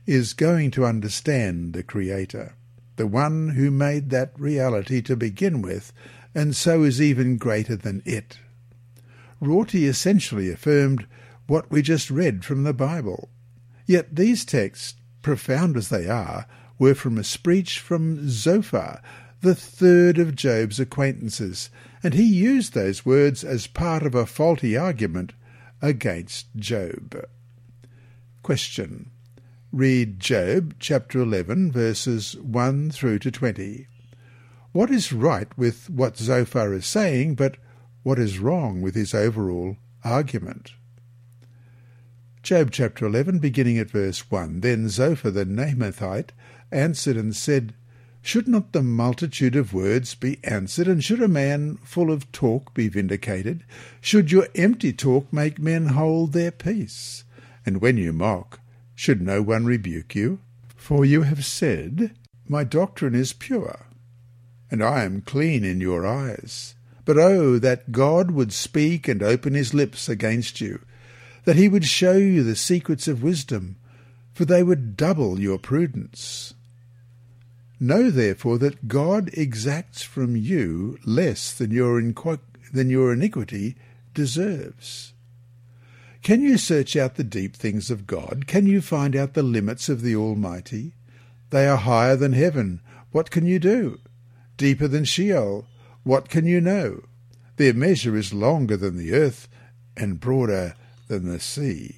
is 0.08 0.34
going 0.34 0.72
to 0.72 0.88
understand 0.88 1.74
the 1.74 1.84
Creator, 1.84 2.56
the 3.02 3.08
one 3.08 3.50
who 3.50 3.72
made 3.72 4.12
that 4.12 4.32
reality 4.40 5.02
to 5.02 5.16
begin 5.16 5.60
with, 5.60 5.92
and 6.36 6.56
so 6.56 6.84
is 6.84 7.02
even 7.02 7.36
greater 7.36 7.76
than 7.76 8.04
it? 8.06 8.38
Rorty 9.40 9.88
essentially 9.88 10.52
affirmed 10.52 11.08
what 11.48 11.72
we 11.72 11.82
just 11.82 12.12
read 12.12 12.46
from 12.46 12.64
the 12.64 12.76
Bible. 12.76 13.30
Yet 13.88 14.16
these 14.16 14.46
texts, 14.46 15.00
profound 15.24 15.78
as 15.78 15.90
they 15.90 16.08
are, 16.08 16.46
were 16.78 16.94
from 16.94 17.18
a 17.18 17.24
speech 17.24 17.80
from 17.80 18.30
Zophar, 18.30 19.02
the 19.42 19.56
third 19.56 20.20
of 20.20 20.36
Job's 20.36 20.80
acquaintances, 20.80 21.72
and 22.04 22.14
he 22.14 22.22
used 22.24 22.76
those 22.76 23.04
words 23.04 23.44
as 23.44 23.66
part 23.66 24.04
of 24.04 24.14
a 24.14 24.28
faulty 24.28 24.78
argument 24.78 25.34
against 25.82 26.56
Job. 26.56 27.20
Question. 28.44 29.10
Read 29.74 30.20
Job 30.20 30.76
chapter 30.80 31.22
11 31.22 31.72
verses 31.72 32.36
1 32.36 32.92
through 32.92 33.20
to 33.20 33.32
20. 33.32 33.88
What 34.74 34.92
is 34.92 35.14
right 35.14 35.48
with 35.58 35.90
what 35.90 36.18
Zophar 36.18 36.74
is 36.74 36.86
saying, 36.86 37.36
but 37.36 37.56
what 38.04 38.20
is 38.20 38.38
wrong 38.38 38.82
with 38.82 38.96
his 38.96 39.14
overall 39.14 39.78
argument? 40.04 40.74
Job 42.44 42.72
chapter 42.72 43.06
11, 43.06 43.40
beginning 43.40 43.78
at 43.78 43.90
verse 43.90 44.30
1. 44.30 44.60
Then 44.60 44.90
Zophar 44.90 45.32
the 45.32 45.46
Naamathite 45.46 46.32
answered 46.70 47.16
and 47.16 47.34
said, 47.34 47.74
Should 48.22 48.50
not 48.50 48.74
the 48.74 48.84
multitude 48.84 49.56
of 49.56 49.74
words 49.74 50.16
be 50.16 50.40
answered, 50.44 50.90
and 50.90 51.02
should 51.02 51.22
a 51.22 51.30
man 51.30 51.78
full 51.78 52.12
of 52.12 52.30
talk 52.34 52.74
be 52.74 52.90
vindicated? 52.90 53.64
Should 54.02 54.34
your 54.34 54.50
empty 54.54 54.92
talk 54.92 55.32
make 55.32 55.60
men 55.60 55.86
hold 55.86 56.34
their 56.34 56.52
peace? 56.52 57.24
And 57.66 57.80
when 57.80 57.96
you 57.96 58.12
mock, 58.12 58.61
should 59.02 59.20
no 59.20 59.42
one 59.42 59.66
rebuke 59.66 60.14
you? 60.14 60.38
For 60.76 61.04
you 61.04 61.24
have 61.24 61.44
said, 61.44 62.12
My 62.48 62.64
doctrine 62.64 63.16
is 63.16 63.34
pure, 63.34 63.88
and 64.70 64.84
I 64.84 65.06
am 65.06 65.22
clean 65.22 65.64
in 65.64 65.82
your 65.82 66.06
eyes. 66.06 66.76
But 67.04 67.18
oh, 67.18 67.58
that 67.58 67.92
God 67.92 68.30
would 68.30 68.54
speak 68.54 69.08
and 69.08 69.24
open 69.24 69.56
his 69.56 69.74
lips 69.74 70.08
against 70.08 70.62
you, 70.62 70.82
that 71.46 71.56
he 71.56 71.68
would 71.68 71.86
show 71.86 72.12
you 72.12 72.44
the 72.44 72.56
secrets 72.56 73.08
of 73.08 73.24
wisdom, 73.24 73.78
for 74.36 74.46
they 74.46 74.62
would 74.62 74.96
double 74.96 75.40
your 75.40 75.58
prudence. 75.58 76.54
Know 77.80 78.12
therefore 78.12 78.60
that 78.60 78.88
God 78.88 79.32
exacts 79.34 80.04
from 80.04 80.36
you 80.36 81.00
less 81.04 81.52
than 81.54 81.72
your, 81.72 82.00
than 82.72 82.92
your 82.92 83.14
iniquity 83.14 83.78
deserves. 84.14 85.14
Can 86.22 86.42
you 86.42 86.60
search 86.60 86.96
out 86.96 87.16
the 87.16 87.24
deep 87.24 87.56
things 87.56 87.90
of 87.90 88.06
God? 88.06 88.46
Can 88.46 88.68
you 88.68 88.80
find 88.80 89.16
out 89.16 89.34
the 89.34 89.42
limits 89.42 89.90
of 89.90 90.02
the 90.02 90.16
Almighty? 90.16 90.94
They 91.50 91.68
are 91.68 91.78
higher 91.78 92.16
than 92.16 92.34
heaven. 92.34 92.82
What 93.12 93.32
can 93.32 93.48
you 93.48 93.58
do? 93.58 94.00
Deeper 94.56 94.88
than 94.88 95.04
Sheol. 95.04 95.66
What 96.04 96.30
can 96.30 96.46
you 96.46 96.62
know? 96.62 97.04
Their 97.58 97.74
measure 97.74 98.16
is 98.16 98.34
longer 98.34 98.78
than 98.78 98.98
the 98.98 99.14
earth, 99.14 99.48
and 99.98 100.20
broader 100.20 100.76
than 101.08 101.26
the 101.26 101.40
sea. 101.40 101.96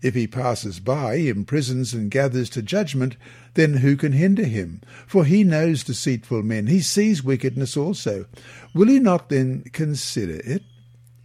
If 0.00 0.14
he 0.14 0.26
passes 0.26 0.80
by, 0.80 1.14
imprisons 1.16 1.92
and 1.92 2.10
gathers 2.10 2.48
to 2.50 2.62
judgment, 2.62 3.16
then 3.54 3.74
who 3.74 3.96
can 3.96 4.12
hinder 4.12 4.44
him? 4.44 4.80
For 5.06 5.24
he 5.24 5.44
knows 5.44 5.84
deceitful 5.84 6.42
men, 6.42 6.68
he 6.68 6.80
sees 6.80 7.22
wickedness 7.22 7.76
also. 7.76 8.26
Will 8.74 8.88
he 8.88 8.98
not 8.98 9.28
then 9.28 9.64
consider 9.72 10.40
it? 10.44 10.62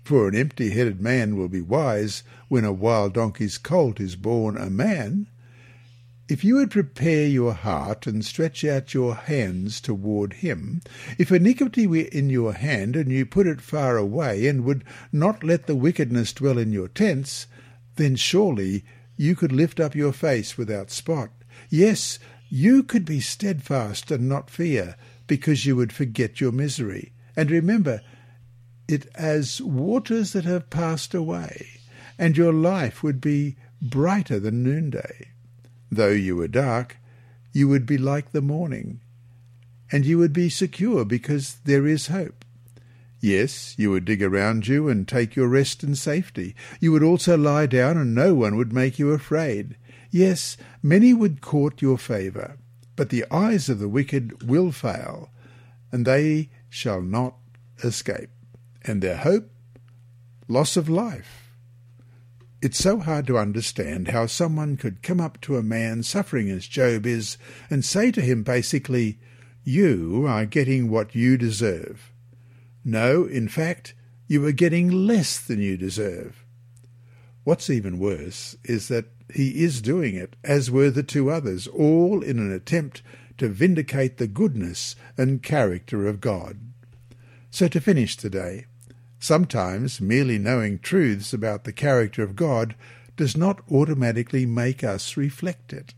For 0.03 0.27
an 0.27 0.36
empty-headed 0.36 1.00
man 1.00 1.38
will 1.38 1.48
be 1.48 1.62
wise 1.62 2.24
when 2.50 2.65
a 2.65 2.74
wild 2.74 3.13
donkey's 3.13 3.57
colt 3.57 4.00
is 4.00 4.15
born 4.17 4.57
a 4.57 4.69
man. 4.69 5.27
If 6.27 6.43
you 6.43 6.55
would 6.55 6.72
prepare 6.72 7.27
your 7.27 7.53
heart 7.53 8.07
and 8.07 8.24
stretch 8.24 8.63
out 8.65 8.93
your 8.93 9.15
hands 9.15 9.79
toward 9.79 10.33
him, 10.33 10.81
if 11.17 11.31
iniquity 11.31 11.86
were 11.86 11.98
in 12.12 12.29
your 12.29 12.53
hand, 12.53 12.95
and 12.95 13.12
you 13.12 13.25
put 13.25 13.48
it 13.48 13.62
far 13.62 13.98
away, 13.98 14.48
and 14.48 14.63
would 14.63 14.83
not 15.12 15.43
let 15.43 15.67
the 15.67 15.75
wickedness 15.75 16.33
dwell 16.33 16.57
in 16.57 16.72
your 16.72 16.88
tents, 16.88 17.48
then 17.95 18.15
surely 18.15 18.83
you 19.15 19.36
could 19.36 19.51
lift 19.51 19.79
up 19.79 19.95
your 19.95 20.13
face 20.13 20.57
without 20.57 20.91
spot. 20.91 21.29
Yes, 21.69 22.19
you 22.50 22.83
could 22.83 23.05
be 23.05 23.19
steadfast 23.19 24.12
and 24.12 24.27
not 24.27 24.50
fear, 24.50 24.95
because 25.27 25.65
you 25.65 25.75
would 25.75 25.93
forget 25.93 26.41
your 26.41 26.51
misery. 26.51 27.13
And 27.36 27.51
remember 27.51 28.01
it 28.87 29.07
as 29.15 29.61
waters 29.61 30.33
that 30.33 30.45
have 30.45 30.69
passed 30.69 31.13
away, 31.13 31.67
and 32.17 32.37
your 32.37 32.53
life 32.53 33.03
would 33.03 33.21
be 33.21 33.55
brighter 33.81 34.39
than 34.39 34.63
noonday. 34.63 35.29
Though 35.91 36.09
you 36.09 36.35
were 36.35 36.47
dark, 36.47 36.97
you 37.51 37.67
would 37.67 37.85
be 37.85 37.97
like 37.97 38.31
the 38.31 38.41
morning, 38.41 38.99
and 39.91 40.05
you 40.05 40.17
would 40.17 40.33
be 40.33 40.49
secure 40.49 41.05
because 41.05 41.57
there 41.65 41.85
is 41.85 42.07
hope. 42.07 42.43
Yes, 43.21 43.73
you 43.77 43.89
would 43.91 44.03
dig 44.03 44.21
around 44.21 44.67
you 44.67 44.89
and 44.89 45.07
take 45.07 45.35
your 45.35 45.47
rest 45.47 45.81
in 45.81 45.95
safety. 45.95 46.55
You 46.81 46.91
would 46.91 47.03
also 47.03 47.37
lie 47.37 47.67
down, 47.67 47.95
and 47.97 48.13
no 48.13 48.33
one 48.33 48.57
would 48.57 48.73
make 48.73 48.99
you 48.99 49.11
afraid. 49.11 49.77
Yes, 50.11 50.57
many 50.81 51.13
would 51.13 51.39
court 51.39 51.81
your 51.81 51.97
favour, 51.97 52.57
but 52.97 53.09
the 53.09 53.25
eyes 53.31 53.69
of 53.69 53.79
the 53.79 53.87
wicked 53.87 54.43
will 54.43 54.73
fail, 54.73 55.29
and 55.91 56.05
they 56.05 56.49
shall 56.69 57.01
not 57.01 57.35
escape. 57.81 58.29
And 58.83 59.01
their 59.01 59.17
hope? 59.17 59.49
Loss 60.47 60.77
of 60.77 60.89
life. 60.89 61.43
It's 62.61 62.77
so 62.77 62.99
hard 62.99 63.27
to 63.27 63.37
understand 63.37 64.09
how 64.09 64.25
someone 64.25 64.77
could 64.77 65.03
come 65.03 65.19
up 65.19 65.41
to 65.41 65.57
a 65.57 65.63
man 65.63 66.03
suffering 66.03 66.49
as 66.49 66.65
Job 66.65 67.05
is 67.05 67.37
and 67.69 67.83
say 67.83 68.11
to 68.11 68.21
him 68.21 68.43
basically, 68.43 69.19
You 69.63 70.25
are 70.27 70.45
getting 70.45 70.89
what 70.89 71.13
you 71.13 71.37
deserve. 71.37 72.13
No, 72.85 73.25
in 73.25 73.47
fact, 73.47 73.93
you 74.27 74.45
are 74.45 74.53
getting 74.53 74.89
less 74.89 75.39
than 75.39 75.61
you 75.61 75.77
deserve. 75.77 76.45
What's 77.43 77.69
even 77.69 77.99
worse 77.99 78.55
is 78.63 78.87
that 78.87 79.05
he 79.33 79.63
is 79.63 79.81
doing 79.81 80.15
it, 80.15 80.35
as 80.43 80.71
were 80.71 80.89
the 80.89 81.03
two 81.03 81.29
others, 81.29 81.67
all 81.67 82.21
in 82.21 82.39
an 82.39 82.51
attempt 82.51 83.01
to 83.37 83.49
vindicate 83.49 84.17
the 84.17 84.27
goodness 84.27 84.95
and 85.17 85.43
character 85.43 86.07
of 86.07 86.21
God. 86.21 86.59
So 87.51 87.67
to 87.67 87.81
finish 87.81 88.15
today, 88.15 88.65
Sometimes 89.23 90.01
merely 90.01 90.37
knowing 90.37 90.79
truths 90.79 91.31
about 91.31 91.63
the 91.63 91.71
character 91.71 92.23
of 92.23 92.35
God 92.35 92.75
does 93.15 93.37
not 93.37 93.61
automatically 93.71 94.45
make 94.45 94.83
us 94.83 95.15
reflect 95.15 95.71
it. 95.71 95.93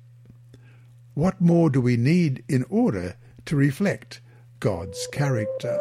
What 1.16 1.42
more 1.42 1.72
do 1.72 1.82
we 1.82 1.98
need 1.98 2.44
in 2.48 2.66
order 2.70 3.16
to 3.46 3.56
reflect 3.56 4.22
God's 4.60 5.08
character? 5.12 5.76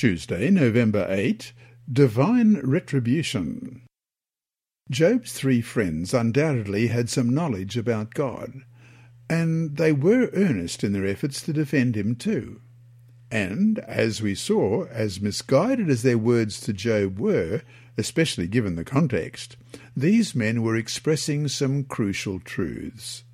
Tuesday, 0.00 0.48
November 0.48 1.06
8, 1.10 1.52
Divine 1.92 2.58
Retribution. 2.64 3.82
Job's 4.90 5.34
three 5.34 5.60
friends 5.60 6.14
undoubtedly 6.14 6.86
had 6.86 7.10
some 7.10 7.34
knowledge 7.34 7.76
about 7.76 8.14
God, 8.14 8.62
and 9.28 9.76
they 9.76 9.92
were 9.92 10.30
earnest 10.32 10.82
in 10.82 10.94
their 10.94 11.04
efforts 11.04 11.42
to 11.42 11.52
defend 11.52 11.98
him 11.98 12.16
too. 12.16 12.62
And, 13.30 13.78
as 13.80 14.22
we 14.22 14.34
saw, 14.34 14.86
as 14.86 15.20
misguided 15.20 15.90
as 15.90 16.00
their 16.02 16.16
words 16.16 16.62
to 16.62 16.72
Job 16.72 17.18
were, 17.18 17.60
especially 17.98 18.46
given 18.46 18.76
the 18.76 18.84
context, 18.84 19.58
these 19.94 20.34
men 20.34 20.62
were 20.62 20.76
expressing 20.76 21.46
some 21.46 21.84
crucial 21.84 22.40
truths. 22.40 23.24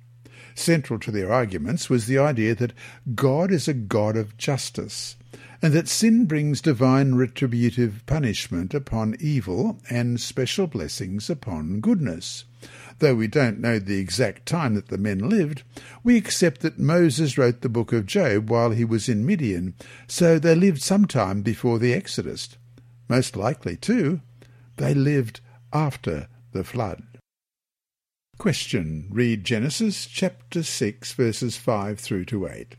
Central 0.53 0.99
to 0.99 1.11
their 1.11 1.31
arguments 1.31 1.89
was 1.89 2.07
the 2.07 2.17
idea 2.17 2.53
that 2.55 2.73
God 3.15 3.53
is 3.53 3.69
a 3.69 3.73
God 3.73 4.17
of 4.17 4.37
justice, 4.37 5.15
and 5.61 5.73
that 5.73 5.87
sin 5.87 6.25
brings 6.25 6.61
divine 6.61 7.15
retributive 7.15 8.03
punishment 8.05 8.73
upon 8.73 9.15
evil 9.19 9.79
and 9.89 10.19
special 10.19 10.67
blessings 10.67 11.29
upon 11.29 11.79
goodness. 11.79 12.45
Though 12.99 13.15
we 13.15 13.27
don't 13.27 13.59
know 13.59 13.79
the 13.79 13.99
exact 13.99 14.45
time 14.45 14.75
that 14.75 14.87
the 14.87 14.97
men 14.97 15.29
lived, 15.29 15.63
we 16.03 16.17
accept 16.17 16.61
that 16.61 16.79
Moses 16.79 17.37
wrote 17.37 17.61
the 17.61 17.69
book 17.69 17.93
of 17.93 18.05
Job 18.05 18.49
while 18.49 18.71
he 18.71 18.85
was 18.85 19.07
in 19.07 19.25
Midian, 19.25 19.75
so 20.07 20.39
they 20.39 20.55
lived 20.55 20.81
some 20.81 21.05
time 21.05 21.41
before 21.41 21.79
the 21.79 21.93
Exodus. 21.93 22.49
Most 23.07 23.35
likely, 23.35 23.77
too, 23.77 24.21
they 24.77 24.93
lived 24.93 25.41
after 25.71 26.27
the 26.51 26.63
flood. 26.63 27.03
Question. 28.37 29.07
Read 29.11 29.43
Genesis 29.43 30.05
chapter 30.05 30.61
6 30.61 31.13
verses 31.13 31.57
5 31.57 31.99
through 31.99 32.25
to 32.25 32.47
8. 32.47 32.75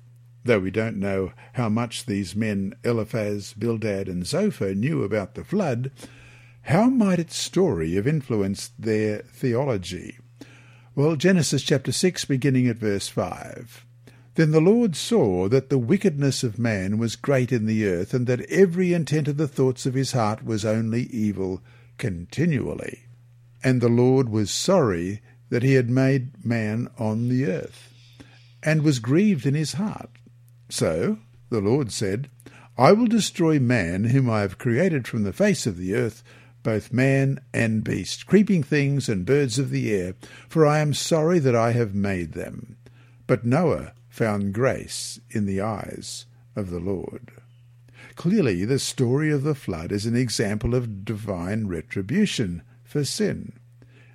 Though 0.48 0.60
we 0.60 0.70
don't 0.70 0.96
know 0.96 1.32
how 1.52 1.68
much 1.68 2.06
these 2.06 2.34
men 2.34 2.72
Eliphaz, 2.82 3.52
Bildad 3.52 4.08
and 4.08 4.26
Zophar 4.26 4.72
knew 4.72 5.02
about 5.02 5.34
the 5.34 5.44
flood, 5.44 5.90
how 6.62 6.88
might 6.88 7.18
its 7.18 7.36
story 7.36 7.96
have 7.96 8.06
influenced 8.06 8.72
their 8.80 9.18
theology? 9.18 10.16
Well, 10.94 11.16
Genesis 11.16 11.62
chapter 11.62 11.92
6, 11.92 12.24
beginning 12.24 12.66
at 12.66 12.78
verse 12.78 13.08
5. 13.08 13.84
Then 14.36 14.52
the 14.52 14.62
Lord 14.62 14.96
saw 14.96 15.50
that 15.50 15.68
the 15.68 15.76
wickedness 15.76 16.42
of 16.42 16.58
man 16.58 16.96
was 16.96 17.14
great 17.14 17.52
in 17.52 17.66
the 17.66 17.86
earth, 17.86 18.14
and 18.14 18.26
that 18.26 18.50
every 18.50 18.94
intent 18.94 19.28
of 19.28 19.36
the 19.36 19.48
thoughts 19.48 19.84
of 19.84 19.92
his 19.92 20.12
heart 20.12 20.42
was 20.42 20.64
only 20.64 21.02
evil 21.10 21.60
continually. 21.98 23.00
And 23.62 23.82
the 23.82 23.90
Lord 23.90 24.30
was 24.30 24.50
sorry 24.50 25.20
that 25.50 25.62
he 25.62 25.74
had 25.74 25.90
made 25.90 26.42
man 26.42 26.88
on 26.98 27.28
the 27.28 27.44
earth, 27.44 27.92
and 28.62 28.80
was 28.80 28.98
grieved 28.98 29.44
in 29.44 29.52
his 29.54 29.74
heart. 29.74 30.08
So 30.68 31.18
the 31.50 31.60
Lord 31.60 31.92
said, 31.92 32.28
I 32.76 32.92
will 32.92 33.06
destroy 33.06 33.58
man 33.58 34.04
whom 34.04 34.30
I 34.30 34.40
have 34.40 34.58
created 34.58 35.08
from 35.08 35.24
the 35.24 35.32
face 35.32 35.66
of 35.66 35.76
the 35.76 35.94
earth, 35.94 36.22
both 36.62 36.92
man 36.92 37.40
and 37.52 37.82
beast, 37.82 38.26
creeping 38.26 38.62
things 38.62 39.08
and 39.08 39.24
birds 39.26 39.58
of 39.58 39.70
the 39.70 39.92
air, 39.92 40.14
for 40.48 40.66
I 40.66 40.78
am 40.78 40.94
sorry 40.94 41.38
that 41.38 41.56
I 41.56 41.72
have 41.72 41.94
made 41.94 42.32
them. 42.32 42.76
But 43.26 43.44
Noah 43.44 43.94
found 44.08 44.52
grace 44.52 45.20
in 45.30 45.46
the 45.46 45.60
eyes 45.60 46.26
of 46.54 46.70
the 46.70 46.80
Lord. 46.80 47.32
Clearly, 48.16 48.64
the 48.64 48.78
story 48.78 49.30
of 49.30 49.44
the 49.44 49.54
flood 49.54 49.92
is 49.92 50.06
an 50.06 50.16
example 50.16 50.74
of 50.74 51.04
divine 51.04 51.68
retribution 51.68 52.62
for 52.82 53.04
sin. 53.04 53.52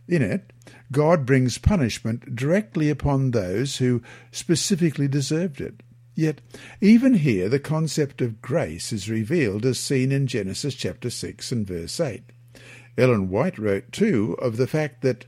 In 0.08 0.22
it, 0.22 0.52
God 0.92 1.26
brings 1.26 1.58
punishment 1.58 2.36
directly 2.36 2.90
upon 2.90 3.32
those 3.32 3.78
who 3.78 4.02
specifically 4.32 5.08
deserved 5.08 5.62
it. 5.62 5.82
Yet, 6.16 6.42
even 6.80 7.16
here, 7.16 7.50
the 7.50 7.60
concept 7.60 8.22
of 8.22 8.42
grace 8.42 8.94
is 8.94 9.10
revealed 9.10 9.66
as 9.66 9.80
seen 9.80 10.12
in 10.12 10.28
Genesis 10.28 10.76
chapter 10.76 11.10
6 11.10 11.52
and 11.52 11.66
verse 11.66 12.00
8. 12.00 12.22
Ellen 12.98 13.30
White 13.30 13.58
wrote, 13.58 13.92
too, 13.92 14.36
of 14.40 14.58
the 14.58 14.68
fact 14.68 15.02
that 15.02 15.26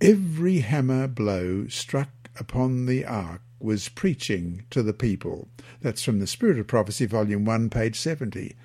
every 0.00 0.60
hammer 0.60 1.06
blow 1.06 1.66
struck 1.68 2.08
upon 2.38 2.86
the 2.86 3.04
ark 3.04 3.42
was 3.60 3.88
preaching 3.88 4.64
to 4.70 4.82
the 4.82 4.94
people. 4.94 5.48
That's 5.80 6.02
from 6.02 6.20
the 6.20 6.26
Spirit 6.26 6.58
of 6.58 6.66
Prophecy, 6.66 7.06
Volume 7.06 7.44
1, 7.44 7.68
page 7.70 7.98
70. 7.98 8.56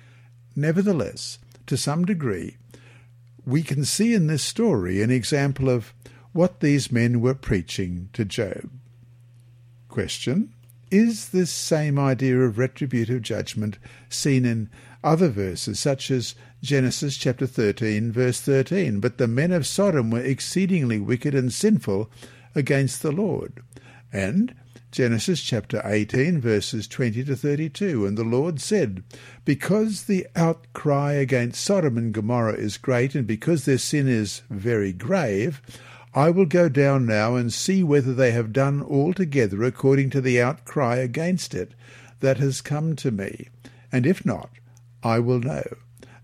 Nevertheless, 0.56 1.38
to 1.66 1.76
some 1.76 2.04
degree, 2.04 2.56
we 3.44 3.62
can 3.62 3.84
see 3.84 4.14
in 4.14 4.26
this 4.26 4.42
story 4.42 5.02
an 5.02 5.10
example 5.10 5.68
of 5.68 5.92
what 6.32 6.60
these 6.60 6.92
men 6.92 7.20
were 7.20 7.34
preaching 7.34 8.08
to 8.14 8.24
Job. 8.24 8.70
Question. 9.88 10.54
Is 10.90 11.28
this 11.28 11.52
same 11.52 11.98
idea 11.98 12.40
of 12.40 12.58
retributive 12.58 13.22
judgment 13.22 13.78
seen 14.08 14.44
in 14.44 14.68
other 15.04 15.28
verses, 15.28 15.78
such 15.78 16.10
as 16.10 16.34
Genesis 16.62 17.16
chapter 17.16 17.46
13, 17.46 18.10
verse 18.10 18.40
13? 18.40 18.98
But 18.98 19.18
the 19.18 19.28
men 19.28 19.52
of 19.52 19.68
Sodom 19.68 20.10
were 20.10 20.20
exceedingly 20.20 20.98
wicked 20.98 21.34
and 21.34 21.52
sinful 21.52 22.10
against 22.56 23.02
the 23.02 23.12
Lord. 23.12 23.62
And 24.12 24.54
Genesis 24.90 25.40
chapter 25.40 25.80
18, 25.84 26.40
verses 26.40 26.88
20 26.88 27.22
to 27.22 27.36
32. 27.36 28.04
And 28.04 28.18
the 28.18 28.24
Lord 28.24 28.60
said, 28.60 29.04
Because 29.44 30.04
the 30.04 30.26
outcry 30.34 31.12
against 31.12 31.62
Sodom 31.62 31.96
and 31.96 32.12
Gomorrah 32.12 32.54
is 32.54 32.76
great, 32.76 33.14
and 33.14 33.28
because 33.28 33.64
their 33.64 33.78
sin 33.78 34.08
is 34.08 34.42
very 34.50 34.92
grave, 34.92 35.62
I 36.14 36.30
will 36.30 36.46
go 36.46 36.68
down 36.68 37.06
now 37.06 37.36
and 37.36 37.52
see 37.52 37.84
whether 37.84 38.12
they 38.12 38.32
have 38.32 38.52
done 38.52 38.82
altogether 38.82 39.62
according 39.62 40.10
to 40.10 40.20
the 40.20 40.40
outcry 40.40 40.96
against 40.96 41.54
it 41.54 41.72
that 42.18 42.38
has 42.38 42.60
come 42.60 42.96
to 42.96 43.10
me. 43.10 43.48
And 43.92 44.04
if 44.04 44.26
not, 44.26 44.50
I 45.02 45.20
will 45.20 45.38
know. 45.38 45.62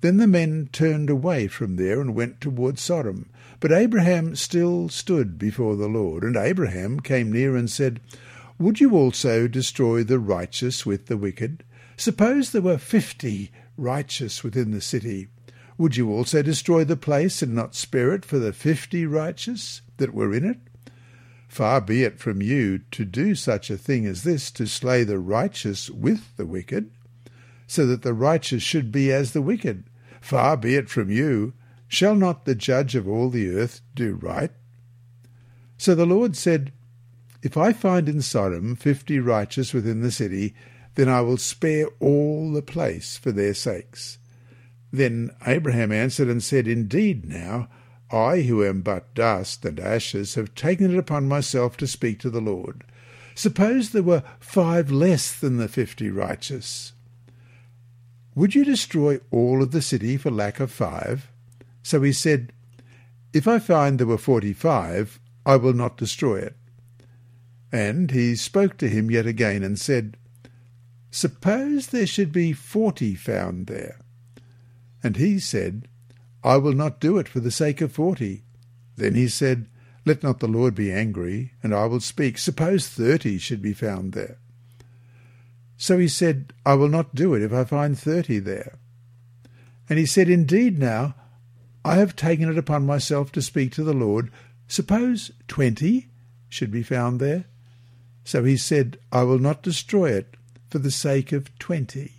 Then 0.00 0.16
the 0.16 0.26
men 0.26 0.68
turned 0.72 1.08
away 1.08 1.48
from 1.48 1.76
there 1.76 2.00
and 2.00 2.14
went 2.14 2.40
toward 2.40 2.78
Sodom. 2.78 3.30
But 3.60 3.72
Abraham 3.72 4.36
still 4.36 4.88
stood 4.88 5.38
before 5.38 5.76
the 5.76 5.88
Lord. 5.88 6.22
And 6.22 6.36
Abraham 6.36 7.00
came 7.00 7.32
near 7.32 7.56
and 7.56 7.70
said, 7.70 8.00
Would 8.58 8.80
you 8.80 8.94
also 8.94 9.48
destroy 9.48 10.04
the 10.04 10.18
righteous 10.18 10.84
with 10.84 11.06
the 11.06 11.16
wicked? 11.16 11.64
Suppose 11.96 12.50
there 12.50 12.60
were 12.60 12.78
fifty 12.78 13.50
righteous 13.78 14.44
within 14.44 14.72
the 14.72 14.80
city. 14.80 15.28
Would 15.78 15.96
you 15.96 16.10
also 16.10 16.42
destroy 16.42 16.84
the 16.84 16.96
place 16.96 17.42
and 17.42 17.54
not 17.54 17.74
spare 17.74 18.12
it 18.14 18.24
for 18.24 18.38
the 18.38 18.52
fifty 18.52 19.04
righteous 19.04 19.82
that 19.98 20.14
were 20.14 20.34
in 20.34 20.44
it? 20.44 20.58
Far 21.48 21.80
be 21.80 22.02
it 22.02 22.18
from 22.18 22.42
you 22.42 22.78
to 22.90 23.04
do 23.04 23.34
such 23.34 23.70
a 23.70 23.76
thing 23.76 24.06
as 24.06 24.22
this, 24.22 24.50
to 24.52 24.66
slay 24.66 25.04
the 25.04 25.18
righteous 25.18 25.90
with 25.90 26.36
the 26.36 26.46
wicked, 26.46 26.90
so 27.66 27.86
that 27.86 28.02
the 28.02 28.14
righteous 28.14 28.62
should 28.62 28.90
be 28.90 29.12
as 29.12 29.32
the 29.32 29.42
wicked. 29.42 29.84
Far 30.20 30.56
be 30.56 30.74
it 30.74 30.88
from 30.88 31.10
you. 31.10 31.52
Shall 31.88 32.16
not 32.16 32.46
the 32.46 32.54
judge 32.54 32.94
of 32.94 33.06
all 33.06 33.30
the 33.30 33.50
earth 33.50 33.80
do 33.94 34.14
right? 34.14 34.50
So 35.78 35.94
the 35.94 36.06
Lord 36.06 36.36
said, 36.36 36.72
If 37.42 37.56
I 37.56 37.72
find 37.72 38.08
in 38.08 38.22
Sodom 38.22 38.76
fifty 38.76 39.20
righteous 39.20 39.72
within 39.72 40.00
the 40.00 40.10
city, 40.10 40.54
then 40.94 41.08
I 41.08 41.20
will 41.20 41.36
spare 41.36 41.88
all 42.00 42.50
the 42.50 42.62
place 42.62 43.16
for 43.16 43.30
their 43.30 43.54
sakes. 43.54 44.18
Then 44.96 45.30
Abraham 45.46 45.92
answered 45.92 46.28
and 46.28 46.42
said, 46.42 46.66
Indeed, 46.66 47.26
now, 47.26 47.68
I, 48.10 48.40
who 48.40 48.64
am 48.64 48.80
but 48.80 49.14
dust 49.14 49.62
and 49.66 49.78
ashes, 49.78 50.36
have 50.36 50.54
taken 50.54 50.90
it 50.90 50.98
upon 50.98 51.28
myself 51.28 51.76
to 51.76 51.86
speak 51.86 52.18
to 52.20 52.30
the 52.30 52.40
Lord. 52.40 52.82
Suppose 53.34 53.90
there 53.90 54.02
were 54.02 54.22
five 54.40 54.90
less 54.90 55.38
than 55.38 55.58
the 55.58 55.68
fifty 55.68 56.08
righteous. 56.08 56.94
Would 58.34 58.54
you 58.54 58.64
destroy 58.64 59.20
all 59.30 59.62
of 59.62 59.72
the 59.72 59.82
city 59.82 60.16
for 60.16 60.30
lack 60.30 60.60
of 60.60 60.72
five? 60.72 61.30
So 61.82 62.00
he 62.00 62.12
said, 62.12 62.54
If 63.34 63.46
I 63.46 63.58
find 63.58 63.98
there 63.98 64.06
were 64.06 64.16
forty-five, 64.16 65.20
I 65.44 65.56
will 65.56 65.74
not 65.74 65.98
destroy 65.98 66.36
it. 66.36 66.56
And 67.70 68.12
he 68.12 68.34
spoke 68.34 68.78
to 68.78 68.88
him 68.88 69.10
yet 69.10 69.26
again 69.26 69.62
and 69.62 69.78
said, 69.78 70.16
Suppose 71.10 71.88
there 71.88 72.06
should 72.06 72.32
be 72.32 72.54
forty 72.54 73.14
found 73.14 73.66
there. 73.66 74.00
And 75.02 75.16
he 75.16 75.38
said, 75.38 75.88
I 76.42 76.56
will 76.56 76.72
not 76.72 77.00
do 77.00 77.18
it 77.18 77.28
for 77.28 77.40
the 77.40 77.50
sake 77.50 77.80
of 77.80 77.92
forty. 77.92 78.44
Then 78.96 79.14
he 79.14 79.28
said, 79.28 79.66
Let 80.04 80.22
not 80.22 80.40
the 80.40 80.48
Lord 80.48 80.74
be 80.74 80.92
angry, 80.92 81.52
and 81.62 81.74
I 81.74 81.86
will 81.86 82.00
speak. 82.00 82.38
Suppose 82.38 82.88
thirty 82.88 83.38
should 83.38 83.60
be 83.60 83.72
found 83.72 84.12
there. 84.12 84.38
So 85.76 85.98
he 85.98 86.08
said, 86.08 86.52
I 86.64 86.74
will 86.74 86.88
not 86.88 87.14
do 87.14 87.34
it 87.34 87.42
if 87.42 87.52
I 87.52 87.64
find 87.64 87.98
thirty 87.98 88.38
there. 88.38 88.78
And 89.88 89.98
he 89.98 90.06
said, 90.06 90.28
Indeed 90.28 90.78
now, 90.78 91.14
I 91.84 91.96
have 91.96 92.16
taken 92.16 92.48
it 92.50 92.58
upon 92.58 92.86
myself 92.86 93.30
to 93.32 93.42
speak 93.42 93.72
to 93.72 93.84
the 93.84 93.92
Lord. 93.92 94.32
Suppose 94.66 95.30
twenty 95.46 96.08
should 96.48 96.70
be 96.70 96.82
found 96.82 97.20
there. 97.20 97.44
So 98.24 98.42
he 98.42 98.56
said, 98.56 98.98
I 99.12 99.22
will 99.22 99.38
not 99.38 99.62
destroy 99.62 100.10
it 100.10 100.36
for 100.70 100.78
the 100.78 100.90
sake 100.90 101.32
of 101.32 101.56
twenty. 101.58 102.14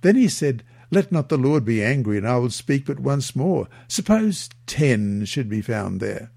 Then 0.00 0.16
he 0.16 0.28
said, 0.28 0.64
let 0.90 1.12
not 1.12 1.28
the 1.28 1.36
Lord 1.36 1.64
be 1.64 1.82
angry, 1.82 2.16
and 2.16 2.26
I 2.26 2.38
will 2.38 2.50
speak 2.50 2.86
but 2.86 3.00
once 3.00 3.36
more. 3.36 3.68
Suppose 3.88 4.48
ten 4.66 5.24
should 5.24 5.48
be 5.48 5.60
found 5.60 6.00
there. 6.00 6.30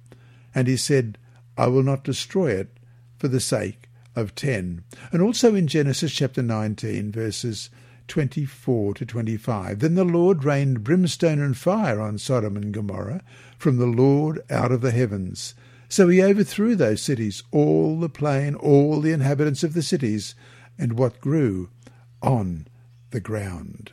And 0.54 0.68
he 0.68 0.78
said, 0.78 1.18
I 1.58 1.68
will 1.68 1.84
not 1.84 2.04
destroy 2.04 2.52
it 2.52 2.78
for 3.18 3.28
the 3.28 3.40
sake 3.40 3.90
of 4.16 4.36
ten. 4.36 4.84
And 5.12 5.22
also 5.22 5.56
in 5.56 5.68
Genesis 5.68 6.12
chapter 6.12 6.42
19, 6.42 7.12
verses 7.12 7.70
24 8.08 8.96
to 8.96 9.06
25. 9.06 9.80
Then 9.80 9.96
the 9.96 10.04
Lord 10.04 10.44
rained 10.44 10.84
brimstone 10.84 11.40
and 11.40 11.56
fire 11.56 12.02
on 12.02 12.18
Sodom 12.18 12.58
and 12.58 12.74
Gomorrah 12.74 13.24
from 13.58 13.78
the 13.78 13.86
Lord 13.86 14.42
out 14.50 14.74
of 14.74 14.82
the 14.82 14.92
heavens. 14.92 15.56
So 15.88 16.10
he 16.10 16.22
overthrew 16.22 16.76
those 16.76 17.02
cities, 17.02 17.44
all 17.52 18.00
the 18.00 18.10
plain, 18.10 18.56
all 18.56 19.00
the 19.00 19.14
inhabitants 19.14 19.64
of 19.64 19.74
the 19.74 19.82
cities, 19.82 20.36
and 20.78 20.98
what 20.98 21.22
grew 21.22 21.70
on 22.22 22.68
the 23.12 23.22
ground. 23.22 23.92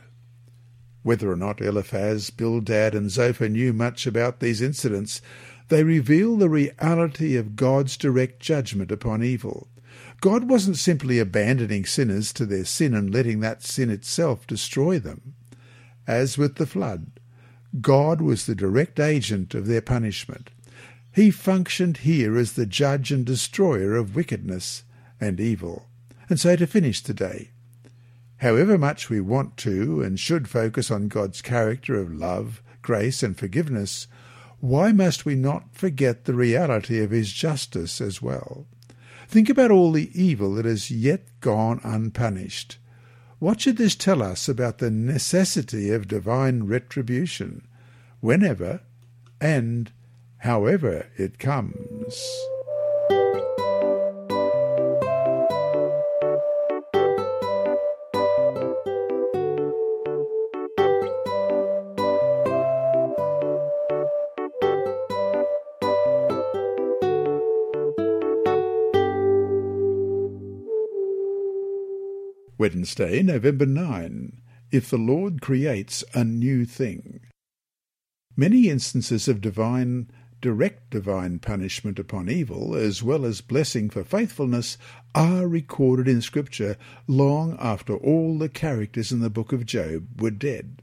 Whether 1.03 1.31
or 1.31 1.35
not 1.35 1.61
Eliphaz, 1.61 2.29
Bildad, 2.29 2.93
and 2.93 3.09
Zophar 3.09 3.49
knew 3.49 3.73
much 3.73 4.05
about 4.05 4.39
these 4.39 4.61
incidents, 4.61 5.21
they 5.69 5.83
reveal 5.83 6.35
the 6.35 6.49
reality 6.49 7.35
of 7.35 7.55
God's 7.55 7.95
direct 7.95 8.39
judgment 8.39 8.91
upon 8.91 9.23
evil. 9.23 9.67
God 10.21 10.49
wasn't 10.49 10.77
simply 10.77 11.19
abandoning 11.19 11.85
sinners 11.85 12.33
to 12.33 12.45
their 12.45 12.65
sin 12.65 12.93
and 12.93 13.13
letting 13.13 13.39
that 13.39 13.63
sin 13.63 13.89
itself 13.89 14.45
destroy 14.45 14.99
them. 14.99 15.35
As 16.05 16.37
with 16.37 16.55
the 16.55 16.65
flood, 16.65 17.11
God 17.79 18.19
was 18.19 18.45
the 18.45 18.55
direct 18.55 18.99
agent 18.99 19.53
of 19.53 19.67
their 19.67 19.81
punishment. 19.81 20.49
He 21.13 21.31
functioned 21.31 21.97
here 21.97 22.37
as 22.37 22.53
the 22.53 22.65
judge 22.65 23.11
and 23.11 23.25
destroyer 23.25 23.95
of 23.95 24.15
wickedness 24.15 24.83
and 25.21 25.39
evil. 25.39 25.87
And 26.29 26.39
so 26.39 26.55
to 26.55 26.67
finish 26.67 27.01
today, 27.01 27.51
however 28.39 28.77
much 28.77 29.09
we 29.09 29.21
want 29.21 29.55
to 29.57 30.01
and 30.01 30.19
should 30.19 30.47
focus 30.47 30.89
on 30.91 31.07
God's 31.07 31.41
character 31.41 31.95
of 31.95 32.13
love, 32.13 32.61
grace, 32.81 33.23
and 33.23 33.37
forgiveness, 33.37 34.07
why 34.59 34.91
must 34.91 35.25
we 35.25 35.35
not 35.35 35.73
forget 35.73 36.25
the 36.25 36.33
reality 36.33 37.01
of 37.01 37.11
his 37.11 37.31
justice 37.31 38.01
as 38.01 38.21
well? 38.21 38.65
Think 39.27 39.49
about 39.49 39.71
all 39.71 39.91
the 39.91 40.09
evil 40.19 40.55
that 40.55 40.65
has 40.65 40.89
yet 40.89 41.21
gone 41.39 41.79
unpunished. 41.83 42.77
What 43.39 43.61
should 43.61 43.77
this 43.77 43.95
tell 43.95 44.21
us 44.21 44.49
about 44.49 44.79
the 44.79 44.91
necessity 44.91 45.91
of 45.91 46.07
divine 46.07 46.63
retribution, 46.63 47.67
whenever 48.19 48.81
and 49.39 49.91
however 50.39 51.07
it 51.15 51.39
comes? 51.39 52.19
Wednesday, 72.59 73.23
November 73.23 73.65
9. 73.65 74.41
If 74.69 74.89
the 74.89 74.97
Lord 74.97 75.41
creates 75.41 76.03
a 76.13 76.25
new 76.25 76.65
thing. 76.65 77.21
Many 78.35 78.67
instances 78.67 79.29
of 79.29 79.39
divine, 79.39 80.11
direct 80.41 80.89
divine 80.89 81.39
punishment 81.39 81.97
upon 81.99 82.29
evil, 82.29 82.75
as 82.75 83.01
well 83.01 83.23
as 83.23 83.39
blessing 83.39 83.89
for 83.89 84.03
faithfulness, 84.03 84.77
are 85.15 85.47
recorded 85.47 86.09
in 86.09 86.21
Scripture 86.21 86.75
long 87.07 87.55
after 87.61 87.95
all 87.95 88.37
the 88.37 88.49
characters 88.49 89.13
in 89.13 89.21
the 89.21 89.29
book 89.29 89.53
of 89.53 89.65
Job 89.65 90.21
were 90.21 90.29
dead. 90.29 90.81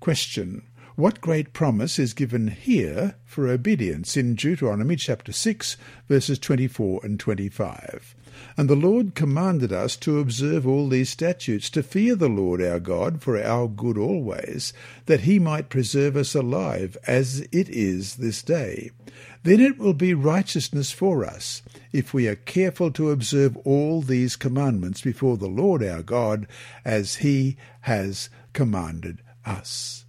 Question. 0.00 0.64
What 0.96 1.20
great 1.20 1.52
promise 1.52 1.98
is 1.98 2.14
given 2.14 2.46
here 2.46 3.16
for 3.24 3.48
obedience 3.48 4.16
in 4.16 4.36
Deuteronomy 4.36 4.94
chapter 4.94 5.32
6, 5.32 5.76
verses 6.08 6.38
24 6.38 7.00
and 7.02 7.18
25? 7.18 8.14
And 8.56 8.70
the 8.70 8.76
Lord 8.76 9.16
commanded 9.16 9.72
us 9.72 9.96
to 9.96 10.20
observe 10.20 10.68
all 10.68 10.88
these 10.88 11.10
statutes, 11.10 11.68
to 11.70 11.82
fear 11.82 12.14
the 12.14 12.28
Lord 12.28 12.62
our 12.62 12.78
God 12.78 13.22
for 13.22 13.42
our 13.42 13.66
good 13.66 13.98
always, 13.98 14.72
that 15.06 15.22
he 15.22 15.40
might 15.40 15.68
preserve 15.68 16.14
us 16.14 16.32
alive, 16.32 16.96
as 17.08 17.40
it 17.50 17.68
is 17.68 18.14
this 18.14 18.40
day. 18.40 18.92
Then 19.42 19.58
it 19.58 19.78
will 19.78 19.94
be 19.94 20.14
righteousness 20.14 20.92
for 20.92 21.24
us, 21.24 21.62
if 21.92 22.14
we 22.14 22.28
are 22.28 22.36
careful 22.36 22.92
to 22.92 23.10
observe 23.10 23.56
all 23.64 24.00
these 24.00 24.36
commandments 24.36 25.00
before 25.00 25.38
the 25.38 25.48
Lord 25.48 25.82
our 25.82 26.04
God, 26.04 26.46
as 26.84 27.16
he 27.16 27.56
has 27.80 28.30
commanded 28.52 29.22
us. 29.44 30.03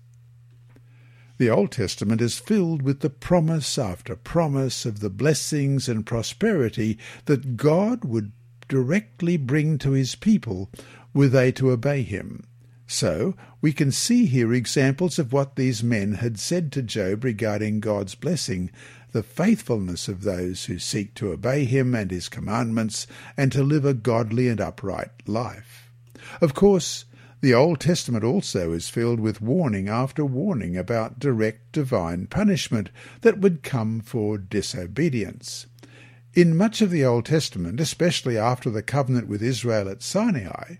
The 1.38 1.50
Old 1.50 1.71
Testament 1.71 2.21
is 2.21 2.39
filled 2.39 2.82
with 2.82 3.02
the 3.02 3.10
promise 3.10 3.78
after 3.78 4.15
promise 4.15 4.86
of 4.86 5.00
the 5.00 5.10
blessings 5.10 5.89
and 5.89 6.06
prosperity 6.06 6.98
that 7.26 7.58
God 7.58 8.06
would 8.06 8.32
directly 8.67 9.36
bring 9.38 9.78
to 9.80 9.91
his 9.91 10.15
people 10.15 10.69
were 11.13 11.28
they 11.28 11.52
to 11.54 11.71
obey 11.71 12.04
him. 12.04 12.45
So 12.88 13.36
we 13.62 13.74
can 13.74 13.91
see 13.91 14.28
here 14.28 14.54
examples 14.54 15.19
of 15.19 15.34
what 15.34 15.56
these 15.56 15.84
men 15.84 16.13
had 16.13 16.39
said 16.39 16.71
to 16.74 16.82
Job 16.82 17.24
regarding 17.24 17.80
God's 17.80 18.15
blessing, 18.15 18.71
the 19.12 19.24
faithfulness 19.24 20.08
of 20.08 20.24
those 20.24 20.65
who 20.65 20.78
seek 20.80 21.15
to 21.15 21.32
obey 21.32 21.65
him 21.65 21.95
and 21.95 22.12
his 22.12 22.30
commandments, 22.30 23.08
and 23.36 23.52
to 23.52 23.63
live 23.63 23.86
a 23.86 23.93
godly 23.93 24.48
and 24.48 24.62
upright 24.62 25.28
life. 25.28 25.91
Of 26.41 26.54
course, 26.54 27.06
the 27.45 27.53
Old 27.53 27.79
Testament 27.79 28.23
also 28.23 28.71
is 28.71 28.89
filled 28.89 29.19
with 29.19 29.39
warning 29.39 29.88
after 29.88 30.25
warning 30.25 30.75
about 30.75 31.19
direct 31.19 31.73
divine 31.73 32.25
punishment 32.25 32.89
that 33.21 33.38
would 33.38 33.62
come 33.62 34.01
for 34.01 34.39
disobedience. 34.39 35.67
In 36.34 36.58
much 36.58 36.81
of 36.81 36.89
the 36.89 37.05
Old 37.05 37.25
Testament, 37.25 37.79
especially 37.79 38.36
after 38.36 38.71
the 38.71 38.81
covenant 38.81 39.27
with 39.27 39.43
Israel 39.43 39.88
at 39.88 40.01
Sinai, 40.01 40.77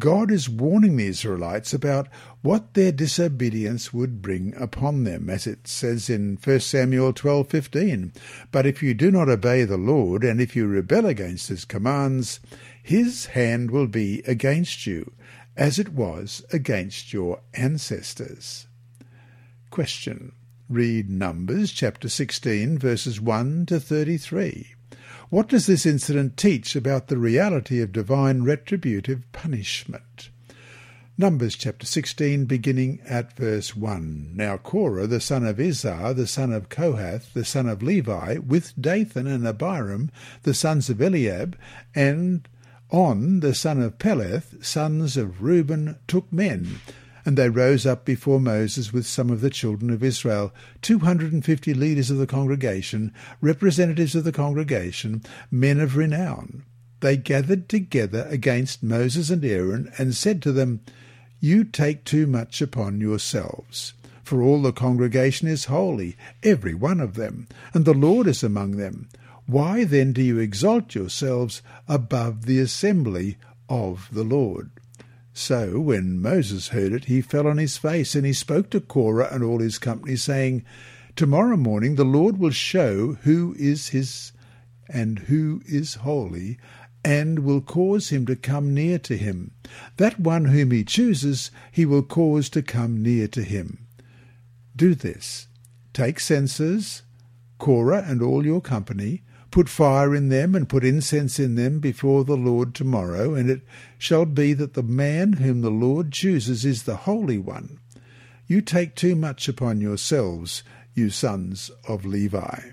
God 0.00 0.32
is 0.32 0.48
warning 0.48 0.96
the 0.96 1.06
Israelites 1.06 1.72
about 1.72 2.08
what 2.42 2.74
their 2.74 2.90
disobedience 2.90 3.94
would 3.94 4.20
bring 4.20 4.54
upon 4.56 5.04
them, 5.04 5.30
as 5.30 5.46
it 5.46 5.68
says 5.68 6.10
in 6.10 6.36
1 6.36 6.60
Samuel 6.62 7.12
12:15. 7.12 8.10
But 8.50 8.66
if 8.66 8.82
you 8.82 8.92
do 8.92 9.12
not 9.12 9.28
obey 9.28 9.62
the 9.62 9.76
Lord, 9.76 10.24
and 10.24 10.40
if 10.40 10.56
you 10.56 10.66
rebel 10.66 11.06
against 11.06 11.48
his 11.48 11.64
commands, 11.64 12.40
his 12.82 13.26
hand 13.26 13.70
will 13.70 13.86
be 13.86 14.24
against 14.26 14.84
you, 14.84 15.12
as 15.56 15.78
it 15.78 15.90
was 15.90 16.44
against 16.52 17.12
your 17.12 17.40
ancestors. 17.54 18.66
Question. 19.70 20.32
Read 20.68 21.08
Numbers 21.08 21.70
chapter 21.70 22.08
16 22.08 22.78
verses 22.78 23.20
1 23.20 23.66
to 23.66 23.78
33. 23.78 24.74
What 25.28 25.48
does 25.48 25.66
this 25.66 25.86
incident 25.86 26.36
teach 26.36 26.76
about 26.76 27.08
the 27.08 27.18
reality 27.18 27.80
of 27.80 27.92
divine 27.92 28.42
retributive 28.42 29.30
punishment? 29.32 30.30
Numbers 31.18 31.56
chapter 31.56 31.86
16, 31.86 32.44
beginning 32.44 33.00
at 33.08 33.34
verse 33.36 33.74
1. 33.74 34.32
Now 34.34 34.58
Korah, 34.58 35.06
the 35.06 35.20
son 35.20 35.46
of 35.46 35.56
Izhar, 35.56 36.14
the 36.14 36.26
son 36.26 36.52
of 36.52 36.68
Kohath, 36.68 37.32
the 37.32 37.44
son 37.44 37.68
of 37.68 37.82
Levi, 37.82 38.36
with 38.38 38.74
Dathan 38.78 39.26
and 39.26 39.46
Abiram, 39.46 40.10
the 40.42 40.52
sons 40.52 40.90
of 40.90 41.00
Eliab, 41.00 41.56
and 41.94 42.46
on 42.90 43.40
the 43.40 43.54
son 43.54 43.80
of 43.80 43.98
Peleth, 43.98 44.64
sons 44.64 45.16
of 45.16 45.42
Reuben, 45.42 45.96
took 46.06 46.32
men, 46.32 46.80
and 47.24 47.36
they 47.36 47.48
rose 47.48 47.84
up 47.84 48.04
before 48.04 48.40
Moses 48.40 48.92
with 48.92 49.06
some 49.06 49.30
of 49.30 49.40
the 49.40 49.50
children 49.50 49.90
of 49.90 50.04
Israel, 50.04 50.52
two 50.82 51.00
hundred 51.00 51.32
and 51.32 51.44
fifty 51.44 51.74
leaders 51.74 52.10
of 52.10 52.18
the 52.18 52.26
congregation, 52.26 53.12
representatives 53.40 54.14
of 54.14 54.24
the 54.24 54.32
congregation, 54.32 55.22
men 55.50 55.80
of 55.80 55.96
renown. 55.96 56.64
They 57.00 57.16
gathered 57.16 57.68
together 57.68 58.26
against 58.30 58.82
Moses 58.82 59.28
and 59.30 59.44
Aaron, 59.44 59.92
and 59.98 60.14
said 60.14 60.40
to 60.42 60.52
them, 60.52 60.80
You 61.40 61.64
take 61.64 62.04
too 62.04 62.26
much 62.26 62.62
upon 62.62 63.00
yourselves. 63.00 63.92
For 64.22 64.42
all 64.42 64.62
the 64.62 64.72
congregation 64.72 65.46
is 65.46 65.66
holy, 65.66 66.16
every 66.42 66.74
one 66.74 67.00
of 67.00 67.14
them, 67.14 67.48
and 67.74 67.84
the 67.84 67.94
Lord 67.94 68.26
is 68.26 68.42
among 68.42 68.72
them. 68.76 69.08
Why 69.46 69.84
then 69.84 70.12
do 70.12 70.22
you 70.22 70.38
exalt 70.38 70.94
yourselves 70.94 71.62
above 71.86 72.46
the 72.46 72.58
assembly 72.58 73.38
of 73.68 74.08
the 74.12 74.24
Lord? 74.24 74.70
So 75.32 75.78
when 75.78 76.20
Moses 76.20 76.68
heard 76.68 76.92
it, 76.92 77.04
he 77.04 77.20
fell 77.20 77.46
on 77.46 77.58
his 77.58 77.76
face, 77.76 78.14
and 78.14 78.26
he 78.26 78.32
spoke 78.32 78.70
to 78.70 78.80
Korah 78.80 79.28
and 79.30 79.44
all 79.44 79.60
his 79.60 79.78
company, 79.78 80.16
saying, 80.16 80.64
Tomorrow 81.14 81.58
morning 81.58 81.94
the 81.94 82.04
Lord 82.04 82.38
will 82.38 82.50
show 82.50 83.14
who 83.22 83.54
is 83.58 83.88
his 83.88 84.32
and 84.88 85.20
who 85.20 85.62
is 85.66 85.96
holy, 85.96 86.58
and 87.04 87.40
will 87.40 87.60
cause 87.60 88.08
him 88.08 88.26
to 88.26 88.34
come 88.34 88.74
near 88.74 88.98
to 89.00 89.16
him. 89.16 89.52
That 89.96 90.18
one 90.18 90.46
whom 90.46 90.72
he 90.72 90.82
chooses, 90.82 91.50
he 91.70 91.84
will 91.84 92.02
cause 92.02 92.48
to 92.50 92.62
come 92.62 93.02
near 93.02 93.28
to 93.28 93.42
him. 93.42 93.86
Do 94.74 94.94
this. 94.94 95.46
Take 95.92 96.18
censers, 96.18 97.02
Korah 97.58 98.04
and 98.06 98.20
all 98.20 98.44
your 98.44 98.60
company, 98.60 99.22
Put 99.56 99.70
fire 99.70 100.14
in 100.14 100.28
them, 100.28 100.54
and 100.54 100.68
put 100.68 100.84
incense 100.84 101.38
in 101.40 101.54
them 101.54 101.78
before 101.78 102.24
the 102.24 102.36
Lord 102.36 102.74
tomorrow, 102.74 103.32
and 103.32 103.48
it 103.48 103.62
shall 103.96 104.26
be 104.26 104.52
that 104.52 104.74
the 104.74 104.82
man 104.82 105.32
whom 105.32 105.62
the 105.62 105.70
Lord 105.70 106.12
chooses 106.12 106.66
is 106.66 106.82
the 106.82 106.96
Holy 106.96 107.38
One. 107.38 107.78
You 108.46 108.60
take 108.60 108.94
too 108.94 109.16
much 109.16 109.48
upon 109.48 109.80
yourselves, 109.80 110.62
you 110.92 111.08
sons 111.08 111.70
of 111.88 112.04
Levi. 112.04 112.72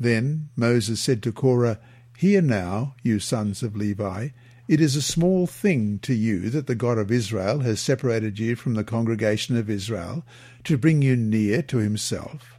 Then 0.00 0.48
Moses 0.56 0.98
said 0.98 1.22
to 1.24 1.30
Korah, 1.30 1.78
Hear 2.16 2.40
now, 2.40 2.94
you 3.02 3.18
sons 3.20 3.62
of 3.62 3.76
Levi, 3.76 4.28
it 4.66 4.80
is 4.80 4.96
a 4.96 5.02
small 5.02 5.46
thing 5.46 5.98
to 5.98 6.14
you 6.14 6.48
that 6.48 6.66
the 6.66 6.74
God 6.74 6.96
of 6.96 7.12
Israel 7.12 7.60
has 7.60 7.80
separated 7.80 8.38
you 8.38 8.56
from 8.56 8.72
the 8.72 8.82
congregation 8.82 9.58
of 9.58 9.68
Israel, 9.68 10.24
to 10.64 10.78
bring 10.78 11.02
you 11.02 11.16
near 11.16 11.60
to 11.64 11.76
himself, 11.76 12.58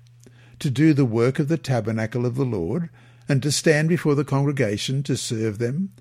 to 0.59 0.69
do 0.69 0.93
the 0.93 1.03
work 1.03 1.39
of 1.39 1.47
the 1.47 1.57
tabernacle 1.57 2.27
of 2.27 2.35
the 2.35 2.45
Lord, 2.45 2.91
and 3.29 3.43
to 3.43 3.51
stand 3.51 3.87
before 3.87 4.15
the 4.15 4.25
congregation 4.25 5.03
to 5.03 5.15
serve 5.15 5.59
them, 5.59 5.93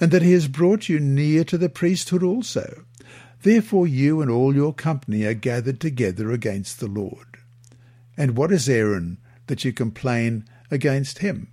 and 0.00 0.10
that 0.10 0.22
he 0.22 0.32
has 0.32 0.48
brought 0.48 0.88
you 0.88 0.98
near 0.98 1.44
to 1.44 1.58
the 1.58 1.68
priesthood 1.68 2.22
also. 2.22 2.84
Therefore 3.42 3.86
you 3.86 4.22
and 4.22 4.30
all 4.30 4.54
your 4.54 4.72
company 4.72 5.24
are 5.24 5.34
gathered 5.34 5.78
together 5.78 6.32
against 6.32 6.80
the 6.80 6.88
Lord. 6.88 7.38
And 8.16 8.36
what 8.36 8.50
is 8.50 8.68
Aaron 8.68 9.18
that 9.46 9.64
you 9.64 9.72
complain 9.72 10.46
against 10.70 11.18
him? 11.18 11.48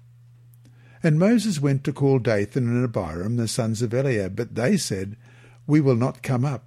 And 1.04 1.20
Moses 1.20 1.60
went 1.60 1.84
to 1.84 1.94
call 1.94 2.20
Dathan 2.20 2.68
and 2.68 2.84
Abiram, 2.84 3.36
the 3.36 3.48
sons 3.48 3.82
of 3.82 3.94
Eliab, 3.94 4.36
but 4.36 4.56
they 4.56 4.78
said, 4.78 5.16
We 5.66 5.80
will 5.82 5.96
not 5.96 6.24
come 6.24 6.44
up. 6.44 6.64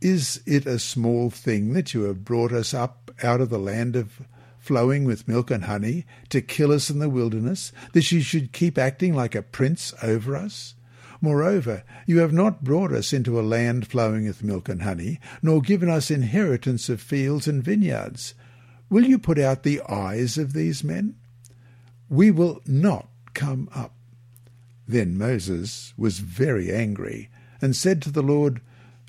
Is 0.00 0.40
it 0.46 0.66
a 0.66 0.78
small 0.78 1.30
thing 1.30 1.72
that 1.72 1.94
you 1.94 2.02
have 2.02 2.24
brought 2.24 2.52
us 2.52 2.74
up 2.74 3.10
out 3.22 3.40
of 3.40 3.50
the 3.50 3.58
land 3.58 3.96
of 3.96 4.20
flowing 4.68 5.04
with 5.04 5.26
milk 5.26 5.50
and 5.50 5.64
honey, 5.64 6.04
to 6.28 6.42
kill 6.42 6.72
us 6.72 6.90
in 6.90 6.98
the 6.98 7.08
wilderness, 7.08 7.72
that 7.94 8.12
you 8.12 8.20
should 8.20 8.52
keep 8.52 8.76
acting 8.76 9.14
like 9.14 9.34
a 9.34 9.40
prince 9.40 9.94
over 10.02 10.36
us? 10.36 10.74
Moreover, 11.22 11.84
you 12.06 12.18
have 12.18 12.34
not 12.34 12.62
brought 12.62 12.92
us 12.92 13.14
into 13.14 13.40
a 13.40 13.42
land 13.42 13.88
flowing 13.88 14.26
with 14.26 14.44
milk 14.44 14.68
and 14.68 14.82
honey, 14.82 15.20
nor 15.40 15.62
given 15.62 15.88
us 15.88 16.10
inheritance 16.10 16.90
of 16.90 17.00
fields 17.00 17.48
and 17.48 17.64
vineyards. 17.64 18.34
Will 18.90 19.06
you 19.06 19.18
put 19.18 19.38
out 19.38 19.62
the 19.62 19.80
eyes 19.88 20.36
of 20.36 20.52
these 20.52 20.84
men? 20.84 21.16
We 22.10 22.30
will 22.30 22.60
not 22.66 23.08
come 23.32 23.70
up. 23.74 23.94
Then 24.86 25.16
Moses 25.16 25.94
was 25.96 26.18
very 26.18 26.70
angry, 26.70 27.30
and 27.62 27.74
said 27.74 28.02
to 28.02 28.10
the 28.10 28.22
Lord, 28.22 28.60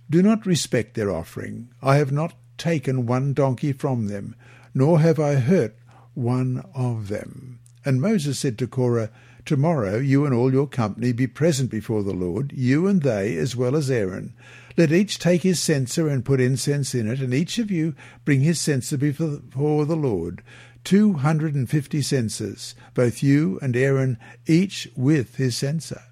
Do 0.10 0.24
not 0.24 0.45
respect 0.45 0.93
their 0.93 1.12
offering. 1.12 1.67
I 1.82 1.98
have 1.98 2.13
not 2.13 2.34
taken 2.58 3.06
one 3.06 3.34
donkey 3.34 3.74
from 3.74 4.08
them, 4.08 4.36
nor 4.80 5.02
have 5.02 5.20
I 5.20 5.36
hurt 5.36 5.76
one 6.13 6.63
of 6.74 7.10
them. 7.10 7.60
And 7.84 8.00
Moses 8.02 8.39
said 8.39 8.58
to 8.60 8.68
Korah, 8.68 9.12
Tomorrow 9.44 9.98
you 9.98 10.24
and 10.24 10.34
all 10.34 10.54
your 10.54 10.68
company 10.68 11.12
be 11.12 11.28
present 11.28 11.70
before 11.70 12.02
the 12.02 12.13
Lord, 12.13 12.54
you 12.56 12.88
and 12.88 13.02
they, 13.02 13.36
as 13.36 13.58
well 13.58 13.76
as 13.76 13.92
Aaron. 13.92 14.34
Let 14.78 14.94
each 14.94 15.20
take 15.20 15.42
his 15.44 15.60
censer 15.60 16.08
and 16.08 16.24
put 16.24 16.39
incense 16.39 16.96
in 16.96 17.10
it, 17.10 17.20
and 17.20 17.34
each 17.34 17.60
of 17.60 17.70
you 17.70 17.94
bring 18.24 18.39
his 18.39 18.62
censer 18.62 18.96
before 18.96 19.86
the 19.86 19.98
Lord. 19.98 20.42
Two 20.86 21.13
hundred 21.13 21.56
and 21.56 21.70
fifty 21.70 22.02
censers, 22.02 22.74
both 22.94 23.22
you 23.22 23.60
and 23.62 23.76
Aaron, 23.76 24.18
each 24.48 24.88
with 24.96 25.36
his 25.36 25.58
censer. 25.58 26.04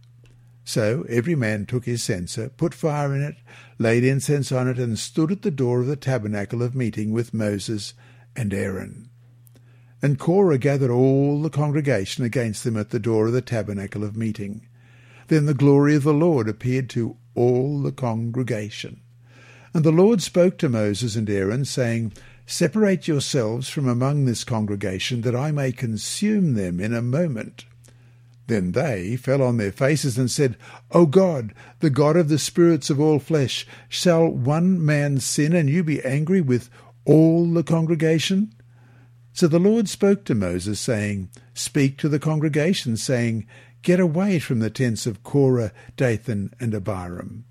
So 0.65 1.05
every 1.07 1.35
man 1.35 1.67
took 1.67 1.85
his 1.85 2.03
censer, 2.03 2.49
put 2.49 2.73
fire 2.73 3.15
in 3.15 3.21
it, 3.21 3.37
laid 3.79 4.03
incense 4.03 4.51
on 4.51 4.67
it, 4.67 4.77
and 4.77 4.99
stood 4.99 5.31
at 5.31 5.43
the 5.43 5.51
door 5.51 5.79
of 5.79 5.87
the 5.87 5.95
tabernacle 5.95 6.61
of 6.61 6.75
meeting 6.75 7.13
with 7.13 7.33
Moses 7.33 7.93
and 8.37 8.53
Aaron. 8.53 9.09
And 10.01 10.19
Korah 10.19 10.59
gathered 10.59 10.91
all 10.91 11.41
the 11.41 11.49
congregation 11.49 12.23
against 12.23 12.63
them 12.63 12.77
at 12.77 12.91
the 12.91 12.99
door 12.99 13.27
of 13.27 13.33
the 13.33 13.41
tabernacle 13.41 14.03
of 14.03 14.15
meeting. 14.15 14.67
Then 15.27 15.47
the 15.47 15.53
glory 15.53 15.95
of 15.95 16.03
the 16.03 16.13
Lord 16.13 16.47
appeared 16.47 16.89
to 16.91 17.17
all 17.35 17.81
the 17.81 17.91
congregation. 17.91 19.01
And 19.73 19.83
the 19.83 19.91
Lord 19.91 20.21
spoke 20.21 20.57
to 20.59 20.69
Moses 20.69 21.15
and 21.15 21.29
Aaron, 21.29 21.65
saying, 21.65 22.13
Separate 22.45 23.07
yourselves 23.07 23.67
from 23.67 23.87
among 23.87 24.23
this 24.23 24.45
congregation, 24.45 25.21
that 25.21 25.35
I 25.35 25.51
may 25.51 25.71
consume 25.71 26.53
them 26.53 26.79
in 26.79 26.93
a 26.93 27.01
moment. 27.01 27.65
Then 28.47 28.71
they 28.71 29.17
fell 29.17 29.41
on 29.41 29.57
their 29.57 29.73
faces 29.73 30.17
and 30.17 30.31
said, 30.31 30.55
O 30.91 31.05
God, 31.05 31.53
the 31.81 31.89
God 31.89 32.15
of 32.15 32.29
the 32.29 32.39
spirits 32.39 32.89
of 32.89 32.99
all 33.01 33.19
flesh, 33.19 33.67
shall 33.89 34.29
one 34.29 34.83
man 34.83 35.19
sin 35.19 35.53
and 35.53 35.69
you 35.69 35.83
be 35.83 36.01
angry 36.03 36.39
with 36.39 36.69
all 37.07 37.51
the 37.51 37.63
congregation? 37.63 38.53
So 39.33 39.47
the 39.47 39.59
Lord 39.59 39.87
spoke 39.87 40.25
to 40.25 40.35
Moses, 40.35 40.79
saying, 40.79 41.29
Speak 41.53 41.97
to 41.99 42.09
the 42.09 42.19
congregation, 42.19 42.97
saying, 42.97 43.47
Get 43.81 43.99
away 43.99 44.39
from 44.39 44.59
the 44.59 44.69
tents 44.69 45.07
of 45.07 45.23
Korah, 45.23 45.71
Dathan, 45.95 46.53
and 46.59 46.73
Abiram. 46.73 47.45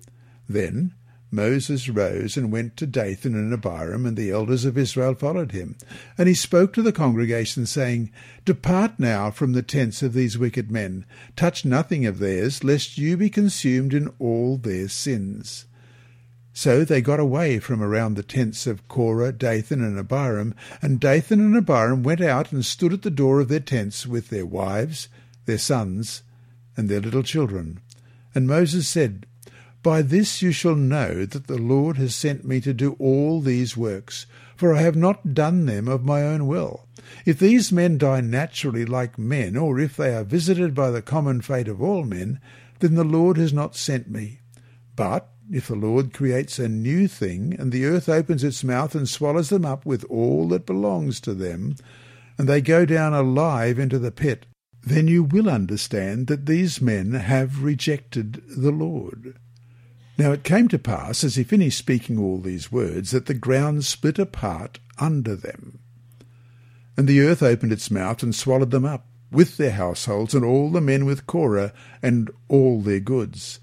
Then 0.47 0.93
Moses 1.31 1.89
rose 1.89 2.37
and 2.37 2.51
went 2.51 2.77
to 2.77 2.85
Dathan 2.85 3.35
and 3.35 3.51
Abiram, 3.51 4.05
and 4.05 4.15
the 4.15 4.31
elders 4.31 4.63
of 4.63 4.77
Israel 4.77 5.15
followed 5.15 5.51
him. 5.51 5.75
And 6.17 6.27
he 6.27 6.35
spoke 6.35 6.73
to 6.73 6.81
the 6.81 6.93
congregation, 6.93 7.65
saying, 7.65 8.11
Depart 8.45 8.99
now 8.99 9.31
from 9.31 9.53
the 9.53 9.63
tents 9.63 10.03
of 10.03 10.13
these 10.13 10.37
wicked 10.37 10.69
men, 10.69 11.05
touch 11.35 11.65
nothing 11.65 12.05
of 12.05 12.19
theirs, 12.19 12.63
lest 12.63 12.97
you 12.97 13.17
be 13.17 13.29
consumed 13.29 13.93
in 13.93 14.13
all 14.19 14.57
their 14.57 14.87
sins. 14.87 15.65
So 16.57 16.83
they 16.83 17.01
got 17.01 17.19
away 17.19 17.59
from 17.59 17.83
around 17.83 18.15
the 18.15 18.23
tents 18.23 18.65
of 18.65 18.87
Korah, 18.87 19.31
Dathan, 19.31 19.83
and 19.83 19.99
Abiram, 19.99 20.55
and 20.81 20.99
Dathan 20.99 21.39
and 21.39 21.55
Abiram 21.55 22.01
went 22.01 22.19
out 22.19 22.51
and 22.51 22.65
stood 22.65 22.93
at 22.93 23.03
the 23.03 23.11
door 23.11 23.41
of 23.41 23.47
their 23.47 23.59
tents 23.59 24.07
with 24.07 24.29
their 24.29 24.43
wives, 24.43 25.07
their 25.45 25.59
sons, 25.59 26.23
and 26.75 26.89
their 26.89 26.99
little 26.99 27.21
children. 27.21 27.79
And 28.33 28.47
Moses 28.47 28.87
said, 28.87 29.27
By 29.83 30.01
this 30.01 30.41
you 30.41 30.51
shall 30.51 30.73
know 30.75 31.27
that 31.27 31.45
the 31.45 31.59
Lord 31.59 31.97
has 31.97 32.15
sent 32.15 32.43
me 32.43 32.59
to 32.61 32.73
do 32.73 32.93
all 32.93 33.39
these 33.39 33.77
works, 33.77 34.25
for 34.55 34.73
I 34.73 34.81
have 34.81 34.95
not 34.95 35.35
done 35.35 35.67
them 35.67 35.87
of 35.87 36.03
my 36.03 36.23
own 36.23 36.47
will. 36.47 36.87
If 37.23 37.37
these 37.37 37.71
men 37.71 37.99
die 37.99 38.21
naturally 38.21 38.83
like 38.83 39.19
men, 39.19 39.55
or 39.55 39.77
if 39.79 39.95
they 39.95 40.15
are 40.15 40.23
visited 40.23 40.73
by 40.73 40.89
the 40.89 41.03
common 41.03 41.41
fate 41.41 41.67
of 41.67 41.83
all 41.83 42.03
men, 42.03 42.39
then 42.79 42.95
the 42.95 43.03
Lord 43.03 43.37
has 43.37 43.53
not 43.53 43.75
sent 43.75 44.09
me. 44.09 44.39
But 44.95 45.29
if 45.51 45.67
the 45.67 45.75
Lord 45.75 46.13
creates 46.13 46.59
a 46.59 46.67
new 46.67 47.07
thing, 47.07 47.55
and 47.57 47.71
the 47.71 47.85
earth 47.85 48.09
opens 48.09 48.43
its 48.43 48.63
mouth 48.63 48.95
and 48.95 49.07
swallows 49.07 49.49
them 49.49 49.65
up 49.65 49.85
with 49.85 50.03
all 50.05 50.47
that 50.49 50.65
belongs 50.65 51.19
to 51.21 51.33
them, 51.33 51.75
and 52.37 52.47
they 52.47 52.61
go 52.61 52.85
down 52.85 53.13
alive 53.13 53.79
into 53.79 53.99
the 53.99 54.11
pit, 54.11 54.45
then 54.83 55.07
you 55.07 55.23
will 55.23 55.49
understand 55.49 56.27
that 56.27 56.45
these 56.45 56.81
men 56.81 57.13
have 57.13 57.63
rejected 57.63 58.41
the 58.47 58.71
Lord. 58.71 59.37
Now 60.17 60.31
it 60.31 60.43
came 60.43 60.67
to 60.69 60.79
pass, 60.79 61.23
as 61.23 61.35
he 61.35 61.43
finished 61.43 61.77
speaking 61.77 62.17
all 62.17 62.39
these 62.39 62.71
words, 62.71 63.11
that 63.11 63.27
the 63.27 63.33
ground 63.33 63.85
split 63.85 64.17
apart 64.17 64.79
under 64.97 65.35
them. 65.35 65.79
And 66.95 67.07
the 67.07 67.21
earth 67.21 67.43
opened 67.43 67.71
its 67.71 67.91
mouth 67.91 68.23
and 68.23 68.33
swallowed 68.33 68.71
them 68.71 68.85
up, 68.85 69.05
with 69.31 69.57
their 69.57 69.71
households, 69.71 70.33
and 70.33 70.43
all 70.43 70.71
the 70.71 70.81
men 70.81 71.05
with 71.05 71.27
Korah, 71.27 71.73
and 72.01 72.31
all 72.47 72.81
their 72.81 72.99
goods. 72.99 73.59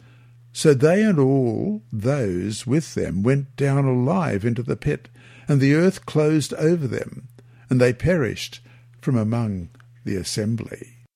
So 0.57 0.73
they 0.73 1.03
and 1.03 1.19
all 1.19 1.83
those 1.93 2.64
with 2.64 2.95
them 2.95 3.25
went 3.25 3.57
down 3.57 3.87
alive 3.87 4.45
into 4.45 4.62
the 4.62 4.77
pit, 4.77 5.09
and 5.49 5.61
the 5.61 5.75
earth 5.75 6.07
closed 6.07 6.55
over 6.55 6.87
them, 6.87 7.27
and 7.69 7.81
they 7.81 7.93
perished 7.93 8.61
from 9.01 9.17
among 9.17 9.71
the 10.05 10.14
assembly. 10.14 11.09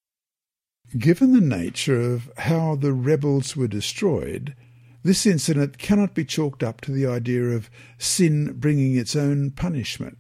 Given 0.99 1.33
the 1.33 1.41
nature 1.41 2.01
of 2.01 2.33
how 2.39 2.75
the 2.75 2.93
rebels 2.93 3.55
were 3.55 3.69
destroyed, 3.69 4.57
this 5.05 5.25
incident 5.25 5.79
cannot 5.79 6.15
be 6.15 6.25
chalked 6.25 6.65
up 6.65 6.81
to 6.81 6.91
the 6.91 7.07
idea 7.07 7.45
of 7.45 7.71
sin 7.97 8.55
bringing 8.59 8.97
its 8.97 9.15
own 9.15 9.53
punishment. 9.53 10.19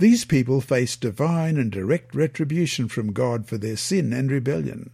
These 0.00 0.24
people 0.24 0.60
faced 0.60 1.00
divine 1.00 1.56
and 1.56 1.70
direct 1.70 2.12
retribution 2.12 2.88
from 2.88 3.12
God 3.12 3.46
for 3.46 3.56
their 3.56 3.76
sin 3.76 4.12
and 4.12 4.32
rebellion. 4.32 4.90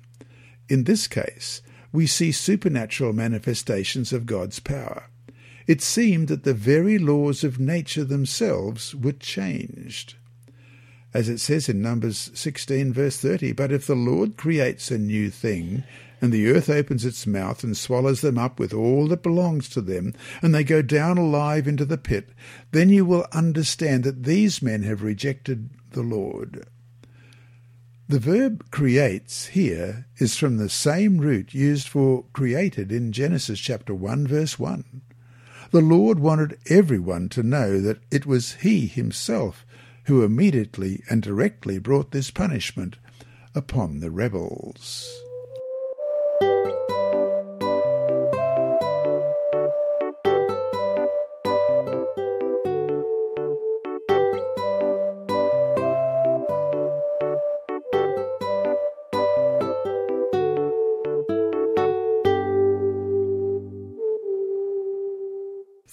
In 0.69 0.85
this 0.85 1.09
case, 1.09 1.63
we 1.93 2.07
see 2.07 2.33
supernatural 2.33 3.13
manifestations 3.13 4.13
of 4.13 4.27
God's 4.27 4.61
power. 4.61 5.05
It 5.67 5.83
seemed 5.83 6.29
that 6.29 6.45
the 6.45 6.55
very 6.55 6.99
laws 6.99 7.45
of 7.45 7.61
nature 7.61 8.05
themselves 8.05 8.95
were 8.95 9.13
changed. 9.13 10.15
As 11.15 11.29
it 11.29 11.39
says 11.39 11.69
in 11.69 11.81
Numbers 11.81 12.31
16, 12.35 12.93
verse 12.93 13.19
30, 13.19 13.53
But 13.53 13.73
if 13.73 13.87
the 13.87 13.95
Lord 13.95 14.37
creates 14.37 14.91
a 14.91 14.99
new 14.99 15.31
thing, 15.31 15.85
and 16.21 16.33
the 16.33 16.49
earth 16.49 16.69
opens 16.69 17.05
its 17.05 17.27
mouth 17.27 17.63
and 17.63 17.77
swallows 17.77 18.21
them 18.21 18.39
up 18.39 18.59
with 18.59 18.75
all 18.75 19.07
that 19.09 19.23
belongs 19.23 19.69
to 19.71 19.81
them, 19.81 20.15
and 20.43 20.55
they 20.55 20.65
go 20.65 20.83
down 20.83 21.17
alive 21.17 21.69
into 21.69 21.85
the 21.85 21.99
pit, 21.99 22.31
then 22.73 22.89
you 22.89 23.05
will 23.05 23.27
understand 23.33 24.05
that 24.05 24.25
these 24.25 24.61
men 24.61 24.83
have 24.83 25.03
rejected 25.03 25.71
the 25.93 26.03
Lord. 26.03 26.67
The 28.11 28.19
verb 28.19 28.71
creates 28.71 29.49
here 29.49 30.07
is 30.17 30.35
from 30.35 30.57
the 30.57 30.71
same 30.71 31.19
root 31.19 31.53
used 31.53 31.87
for 31.87 32.25
created 32.33 32.91
in 32.91 33.13
Genesis 33.13 33.61
chapter 33.61 33.95
1 33.95 34.27
verse 34.27 34.59
1. 34.59 35.03
The 35.73 35.83
Lord 35.83 36.19
wanted 36.19 36.59
everyone 36.71 37.29
to 37.29 37.43
know 37.43 37.83
that 37.83 37.99
it 38.11 38.25
was 38.25 38.55
he 38.63 38.87
himself 38.87 39.67
who 40.05 40.25
immediately 40.25 41.03
and 41.11 41.21
directly 41.23 41.79
brought 41.79 42.13
this 42.13 42.31
punishment 42.31 42.97
upon 43.55 44.01
the 44.01 44.11
rebels. 44.11 45.13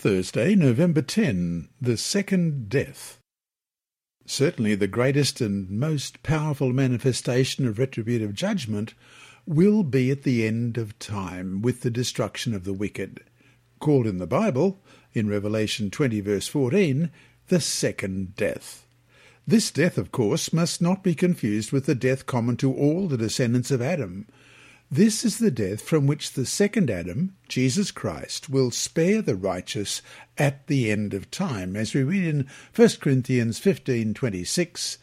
Thursday, 0.05 0.53
November 0.53 1.01
10, 1.01 1.67
the 1.81 1.97
second 1.97 2.69
death. 2.69 3.17
Certainly 4.27 4.75
the 4.75 4.85
greatest 4.85 5.41
and 5.41 5.67
most 5.67 6.21
powerful 6.21 6.71
manifestation 6.71 7.65
of 7.65 7.79
retributive 7.79 8.35
judgment 8.35 8.93
will 9.47 9.81
be 9.81 10.11
at 10.11 10.21
the 10.21 10.45
end 10.45 10.77
of 10.77 10.99
time 10.99 11.63
with 11.63 11.81
the 11.81 11.89
destruction 11.89 12.53
of 12.53 12.65
the 12.65 12.73
wicked, 12.73 13.21
called 13.79 14.05
in 14.05 14.19
the 14.19 14.27
Bible, 14.27 14.79
in 15.13 15.27
Revelation 15.27 15.89
20 15.89 16.21
verse 16.21 16.47
14, 16.47 17.09
the 17.47 17.59
second 17.59 18.35
death. 18.35 18.85
This 19.47 19.71
death, 19.71 19.97
of 19.97 20.11
course, 20.11 20.53
must 20.53 20.83
not 20.83 21.03
be 21.03 21.15
confused 21.15 21.71
with 21.71 21.87
the 21.87 21.95
death 21.95 22.27
common 22.27 22.57
to 22.57 22.71
all 22.71 23.07
the 23.07 23.17
descendants 23.17 23.71
of 23.71 23.81
Adam, 23.81 24.27
this 24.91 25.25
is 25.25 25.39
the 25.39 25.51
death 25.51 25.81
from 25.81 26.05
which 26.05 26.33
the 26.33 26.45
second 26.45 26.91
Adam, 26.91 27.35
Jesus 27.47 27.89
Christ, 27.89 28.49
will 28.49 28.69
spare 28.69 29.21
the 29.21 29.35
righteous 29.35 30.01
at 30.37 30.67
the 30.67 30.91
end 30.91 31.13
of 31.13 31.31
time, 31.31 31.75
as 31.75 31.93
we 31.93 32.03
read 32.03 32.23
in 32.23 32.47
1 32.75 33.01
Corinthians 33.01 33.59
15:26, 33.59 34.97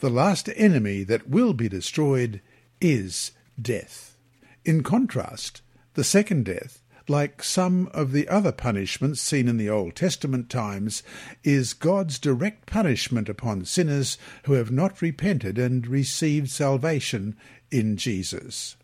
The 0.00 0.10
last 0.10 0.50
enemy 0.54 1.02
that 1.04 1.30
will 1.30 1.54
be 1.54 1.68
destroyed 1.68 2.42
is 2.80 3.32
death. 3.60 4.16
In 4.64 4.82
contrast, 4.82 5.62
the 5.94 6.04
second 6.04 6.44
death, 6.44 6.82
like 7.08 7.42
some 7.42 7.88
of 7.92 8.12
the 8.12 8.28
other 8.28 8.52
punishments 8.52 9.20
seen 9.20 9.48
in 9.48 9.56
the 9.56 9.70
Old 9.70 9.96
Testament 9.96 10.50
times, 10.50 11.02
is 11.42 11.72
God's 11.72 12.18
direct 12.18 12.66
punishment 12.66 13.28
upon 13.28 13.64
sinners 13.64 14.18
who 14.44 14.52
have 14.52 14.70
not 14.70 15.00
repented 15.00 15.58
and 15.58 15.86
received 15.86 16.50
salvation 16.50 17.34
in 17.70 17.96
Jesus. 17.96 18.76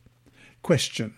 Question. 0.68 1.14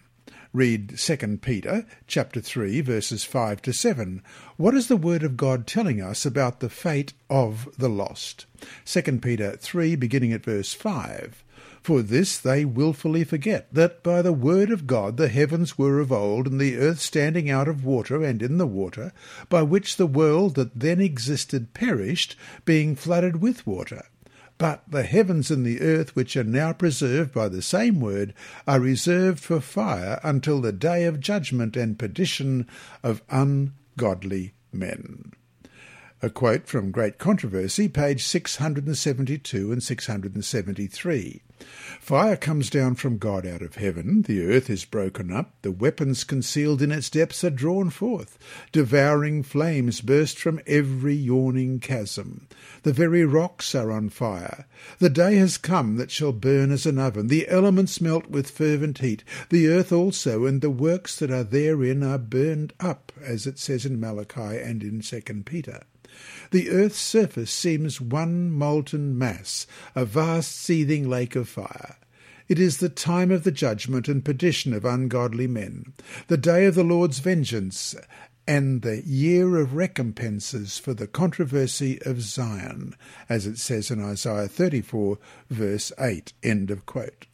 Read 0.53 0.97
2 0.97 1.39
Peter 1.39 1.85
chapter 2.07 2.41
3 2.41 2.83
verses 2.83 3.25
5 3.25 3.61
to 3.63 3.73
7. 3.73 4.23
What 4.57 4.77
is 4.77 4.87
the 4.87 4.97
word 4.97 5.25
of 5.25 5.37
God 5.37 5.67
telling 5.67 6.01
us 6.01 6.25
about 6.25 6.61
the 6.61 6.69
fate 6.71 7.15
of 7.29 7.69
the 7.77 7.89
lost? 7.89 8.47
2 8.85 9.03
Peter 9.19 9.57
3 9.57 9.97
beginning 9.97 10.33
at 10.33 10.45
verse 10.45 10.73
5. 10.73 11.43
For 11.83 12.01
this 12.01 12.39
they 12.39 12.65
wilfully 12.65 13.25
forget, 13.25 13.67
that 13.75 14.05
by 14.05 14.23
the 14.23 14.33
word 14.33 14.71
of 14.71 14.87
God 14.87 15.17
the 15.17 15.27
heavens 15.27 15.77
were 15.77 15.99
of 15.99 16.13
old, 16.13 16.47
and 16.47 16.61
the 16.61 16.77
earth 16.77 17.01
standing 17.01 17.51
out 17.51 17.67
of 17.67 17.85
water 17.85 18.23
and 18.23 18.45
in 18.45 18.57
the 18.59 18.69
water, 18.69 19.13
by 19.49 19.63
which 19.63 19.97
the 19.97 20.07
world 20.07 20.55
that 20.55 20.79
then 20.79 21.01
existed 21.01 21.75
perished, 21.75 22.37
being 22.65 22.95
flooded 22.95 23.43
with 23.43 23.67
water. 23.67 24.05
But 24.61 24.83
the 24.87 25.05
heavens 25.05 25.51
and 25.51 25.65
the 25.65 25.81
earth, 25.81 26.15
which 26.15 26.37
are 26.37 26.45
now 26.45 26.75
preserved 26.75 27.33
by 27.33 27.49
the 27.49 27.63
same 27.63 27.99
word, 27.99 28.35
are 28.67 28.79
reserved 28.79 29.41
for 29.41 29.59
fire 29.59 30.21
until 30.23 30.61
the 30.61 30.71
day 30.71 31.07
of 31.07 31.19
judgment 31.19 31.79
and 31.79 31.99
perdition 31.99 32.69
of 33.03 33.23
ungodly 33.31 34.53
men. 34.71 35.33
A 36.21 36.29
quote 36.29 36.67
from 36.67 36.91
Great 36.91 37.17
Controversy, 37.17 37.89
page 37.89 38.23
672 38.23 39.73
and 39.73 39.83
673. 39.83 41.41
Fire 42.01 42.37
comes 42.37 42.71
down 42.71 42.95
from 42.95 43.19
God 43.19 43.47
out 43.47 43.63
of 43.63 43.77
heaven, 43.77 44.23
the 44.23 44.45
earth 44.45 44.69
is 44.69 44.85
broken 44.85 45.31
up, 45.31 45.53
the 45.63 45.71
weapons 45.71 46.25
concealed 46.25 46.83
in 46.83 46.91
its 46.91 47.11
depths 47.11 47.45
are 47.45 47.51
drawn 47.51 47.91
forth, 47.91 48.39
devouring 48.73 49.43
flames 49.43 50.01
burst 50.01 50.39
from 50.39 50.61
every 50.67 51.15
yawning 51.15 51.79
chasm. 51.79 52.49
The 52.83 52.93
very 52.93 53.25
rocks 53.25 53.75
are 53.75 53.93
on 53.93 54.09
fire. 54.09 54.67
The 54.99 55.11
day 55.11 55.37
has 55.37 55.59
come 55.59 55.97
that 55.97 56.11
shall 56.11 56.33
burn 56.33 56.73
as 56.73 56.87
an 56.87 56.99
oven, 56.99 57.29
the 57.29 57.49
elements 57.49 58.01
melt 58.01 58.29
with 58.29 58.51
fervent 58.51 58.99
heat, 58.99 59.23
the 59.51 59.69
earth 59.69 59.93
also 59.93 60.47
and 60.47 60.63
the 60.63 60.71
works 60.71 61.17
that 61.17 61.31
are 61.31 61.45
therein 61.45 62.03
are 62.03 62.19
burned 62.19 62.73
up, 62.81 63.13
as 63.23 63.47
it 63.47 63.59
says 63.59 63.85
in 63.85 64.01
Malachi 64.01 64.59
and 64.59 64.83
in 64.83 65.03
Second 65.03 65.47
Peter. 65.47 65.83
The 66.51 66.71
earth's 66.71 66.99
surface 66.99 67.51
seems 67.51 68.01
one 68.01 68.51
molten 68.51 69.17
mass, 69.17 69.67
a 69.95 70.05
vast 70.05 70.57
seething 70.57 71.09
lake 71.09 71.37
of 71.37 71.49
fire. 71.49 71.97
It 72.49 72.59
is 72.59 72.79
the 72.79 72.89
time 72.89 73.31
of 73.31 73.45
the 73.45 73.53
judgment 73.53 74.09
and 74.09 74.25
perdition 74.25 74.73
of 74.73 74.85
ungodly 74.85 75.47
men, 75.47 75.93
the 76.27 76.37
day 76.37 76.67
of 76.67 76.75
the 76.75 76.83
Lord's 76.83 77.21
vengeance, 77.21 77.95
and 78.47 78.83
the 78.83 79.03
year 79.07 79.59
of 79.59 79.77
recompenses 79.77 80.77
for 80.77 80.93
the 80.93 81.07
controversy 81.07 82.03
of 82.03 82.21
Zion, 82.21 82.97
as 83.29 83.47
it 83.47 83.59
says 83.59 83.93
in 83.93 84.03
Isaiah 84.03 84.49
34, 84.49 85.19
verse 85.49 85.93
8. 85.97 86.33
End 86.43 86.73
of 86.73 86.85
quote. 86.87 87.27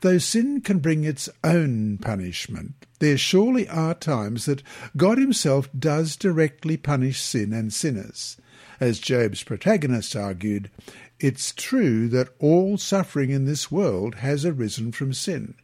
Though 0.00 0.18
sin 0.18 0.60
can 0.62 0.78
bring 0.78 1.04
its 1.04 1.28
own 1.44 1.98
punishment, 1.98 2.86
there 2.98 3.18
surely 3.18 3.68
are 3.68 3.94
times 3.94 4.46
that 4.46 4.62
God 4.96 5.18
Himself 5.18 5.68
does 5.78 6.16
directly 6.16 6.76
punish 6.76 7.20
sin 7.20 7.52
and 7.52 7.72
sinners. 7.72 8.36
As 8.80 8.98
Job's 8.98 9.42
protagonist 9.42 10.16
argued, 10.16 10.70
it's 11.18 11.52
true 11.52 12.08
that 12.08 12.34
all 12.38 12.78
suffering 12.78 13.30
in 13.30 13.44
this 13.44 13.70
world 13.70 14.16
has 14.16 14.44
arisen 14.44 14.92
from 14.92 15.12
sin, 15.12 15.54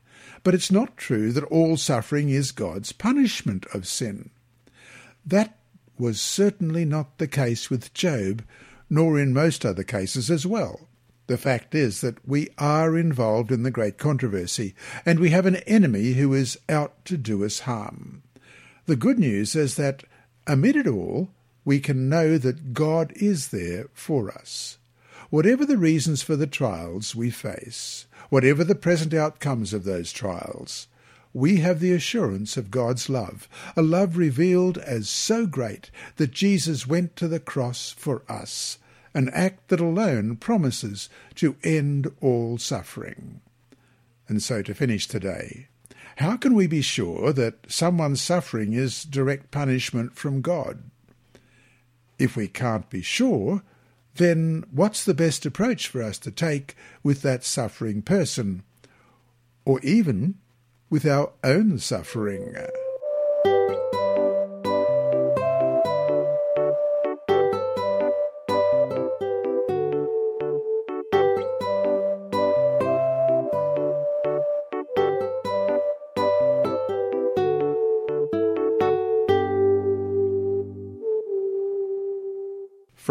but 0.42 0.54
it's 0.54 0.70
not 0.70 0.96
true 0.96 1.32
that 1.32 1.44
all 1.44 1.76
suffering 1.76 2.30
is 2.30 2.52
God's 2.52 2.92
punishment 2.92 3.66
of 3.74 3.86
sin. 3.86 4.30
That 5.24 5.58
was 5.98 6.20
certainly 6.20 6.84
not 6.84 7.18
the 7.18 7.28
case 7.28 7.70
with 7.70 7.94
Job, 7.94 8.42
nor 8.88 9.18
in 9.18 9.32
most 9.32 9.64
other 9.64 9.84
cases 9.84 10.30
as 10.30 10.46
well. 10.46 10.88
The 11.28 11.38
fact 11.38 11.74
is 11.74 12.00
that 12.00 12.26
we 12.26 12.48
are 12.58 12.98
involved 12.98 13.52
in 13.52 13.62
the 13.62 13.70
great 13.70 13.96
controversy, 13.96 14.74
and 15.06 15.18
we 15.18 15.30
have 15.30 15.46
an 15.46 15.56
enemy 15.56 16.14
who 16.14 16.34
is 16.34 16.58
out 16.68 17.04
to 17.06 17.16
do 17.16 17.44
us 17.44 17.60
harm. 17.60 18.22
The 18.86 18.96
good 18.96 19.18
news 19.18 19.54
is 19.54 19.76
that, 19.76 20.04
amid 20.46 20.76
it 20.76 20.86
all, 20.88 21.30
we 21.64 21.78
can 21.78 22.08
know 22.08 22.38
that 22.38 22.74
God 22.74 23.12
is 23.14 23.48
there 23.48 23.88
for 23.92 24.30
us. 24.30 24.78
Whatever 25.30 25.64
the 25.64 25.78
reasons 25.78 26.22
for 26.22 26.36
the 26.36 26.46
trials 26.46 27.14
we 27.14 27.30
face, 27.30 28.06
whatever 28.28 28.64
the 28.64 28.74
present 28.74 29.14
outcomes 29.14 29.72
of 29.72 29.84
those 29.84 30.12
trials, 30.12 30.88
we 31.32 31.58
have 31.58 31.80
the 31.80 31.92
assurance 31.92 32.56
of 32.56 32.70
God's 32.70 33.08
love, 33.08 33.48
a 33.76 33.82
love 33.82 34.16
revealed 34.16 34.76
as 34.78 35.08
so 35.08 35.46
great 35.46 35.90
that 36.16 36.32
Jesus 36.32 36.86
went 36.86 37.16
to 37.16 37.28
the 37.28 37.40
cross 37.40 37.90
for 37.96 38.22
us, 38.28 38.78
an 39.14 39.28
act 39.30 39.68
that 39.68 39.80
alone 39.80 40.36
promises 40.36 41.08
to 41.36 41.56
end 41.62 42.10
all 42.20 42.58
suffering. 42.58 43.40
And 44.28 44.42
so 44.42 44.62
to 44.62 44.74
finish 44.74 45.06
today, 45.06 45.68
how 46.16 46.36
can 46.36 46.54
we 46.54 46.66
be 46.66 46.82
sure 46.82 47.32
that 47.32 47.66
someone's 47.68 48.20
suffering 48.20 48.72
is 48.72 49.04
direct 49.04 49.50
punishment 49.50 50.14
from 50.14 50.40
God? 50.40 50.82
If 52.18 52.36
we 52.36 52.48
can't 52.48 52.88
be 52.88 53.02
sure, 53.02 53.62
then 54.16 54.64
what's 54.70 55.04
the 55.04 55.14
best 55.14 55.46
approach 55.46 55.88
for 55.88 56.02
us 56.02 56.18
to 56.18 56.30
take 56.30 56.76
with 57.02 57.22
that 57.22 57.44
suffering 57.44 58.02
person, 58.02 58.62
or 59.64 59.80
even 59.80 60.34
with 60.90 61.06
our 61.06 61.32
own 61.42 61.78
suffering? 61.78 62.54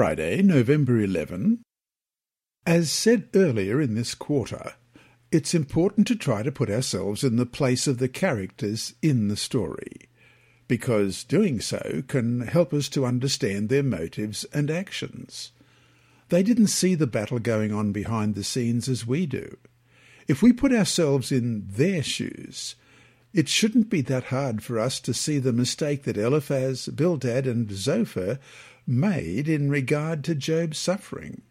Friday, 0.02 0.42
November 0.42 1.00
11. 1.00 1.62
As 2.66 2.90
said 2.90 3.30
earlier 3.36 3.80
in 3.80 3.94
this 3.94 4.16
quarter, 4.16 4.74
it's 5.32 5.54
important 5.54 6.08
to 6.08 6.16
try 6.16 6.42
to 6.42 6.52
put 6.52 6.72
ourselves 6.72 7.24
in 7.24 7.36
the 7.36 7.46
place 7.46 7.86
of 7.86 8.00
the 8.00 8.08
characters 8.08 8.96
in 9.04 9.28
the 9.28 9.38
story, 9.38 10.10
because 10.68 11.24
doing 11.24 11.62
so 11.62 12.02
can 12.08 12.42
help 12.48 12.74
us 12.74 12.90
to 12.90 13.06
understand 13.06 13.70
their 13.70 13.84
motives 13.84 14.44
and 14.46 14.72
actions. 14.72 15.52
They 16.30 16.42
didn't 16.42 16.68
see 16.70 16.96
the 16.96 17.06
battle 17.06 17.38
going 17.38 17.72
on 17.72 17.92
behind 17.92 18.34
the 18.34 18.44
scenes 18.44 18.90
as 18.90 19.06
we 19.06 19.28
do. 19.28 19.56
If 20.28 20.42
we 20.42 20.52
put 20.52 20.74
ourselves 20.74 21.32
in 21.32 21.68
their 21.68 22.02
shoes, 22.02 22.74
it 23.34 23.48
shouldn't 23.48 23.92
be 23.92 24.02
that 24.02 24.26
hard 24.26 24.64
for 24.64 24.80
us 24.80 25.00
to 25.02 25.14
see 25.14 25.38
the 25.38 25.54
mistake 25.54 26.06
that 26.06 26.18
Eliphaz, 26.18 26.88
Bildad, 26.88 27.46
and 27.46 27.72
Zophar 27.72 28.40
made 28.86 29.48
in 29.48 29.70
regard 29.70 30.24
to 30.24 30.36
Job's 30.36 30.78
suffering. 30.78 31.41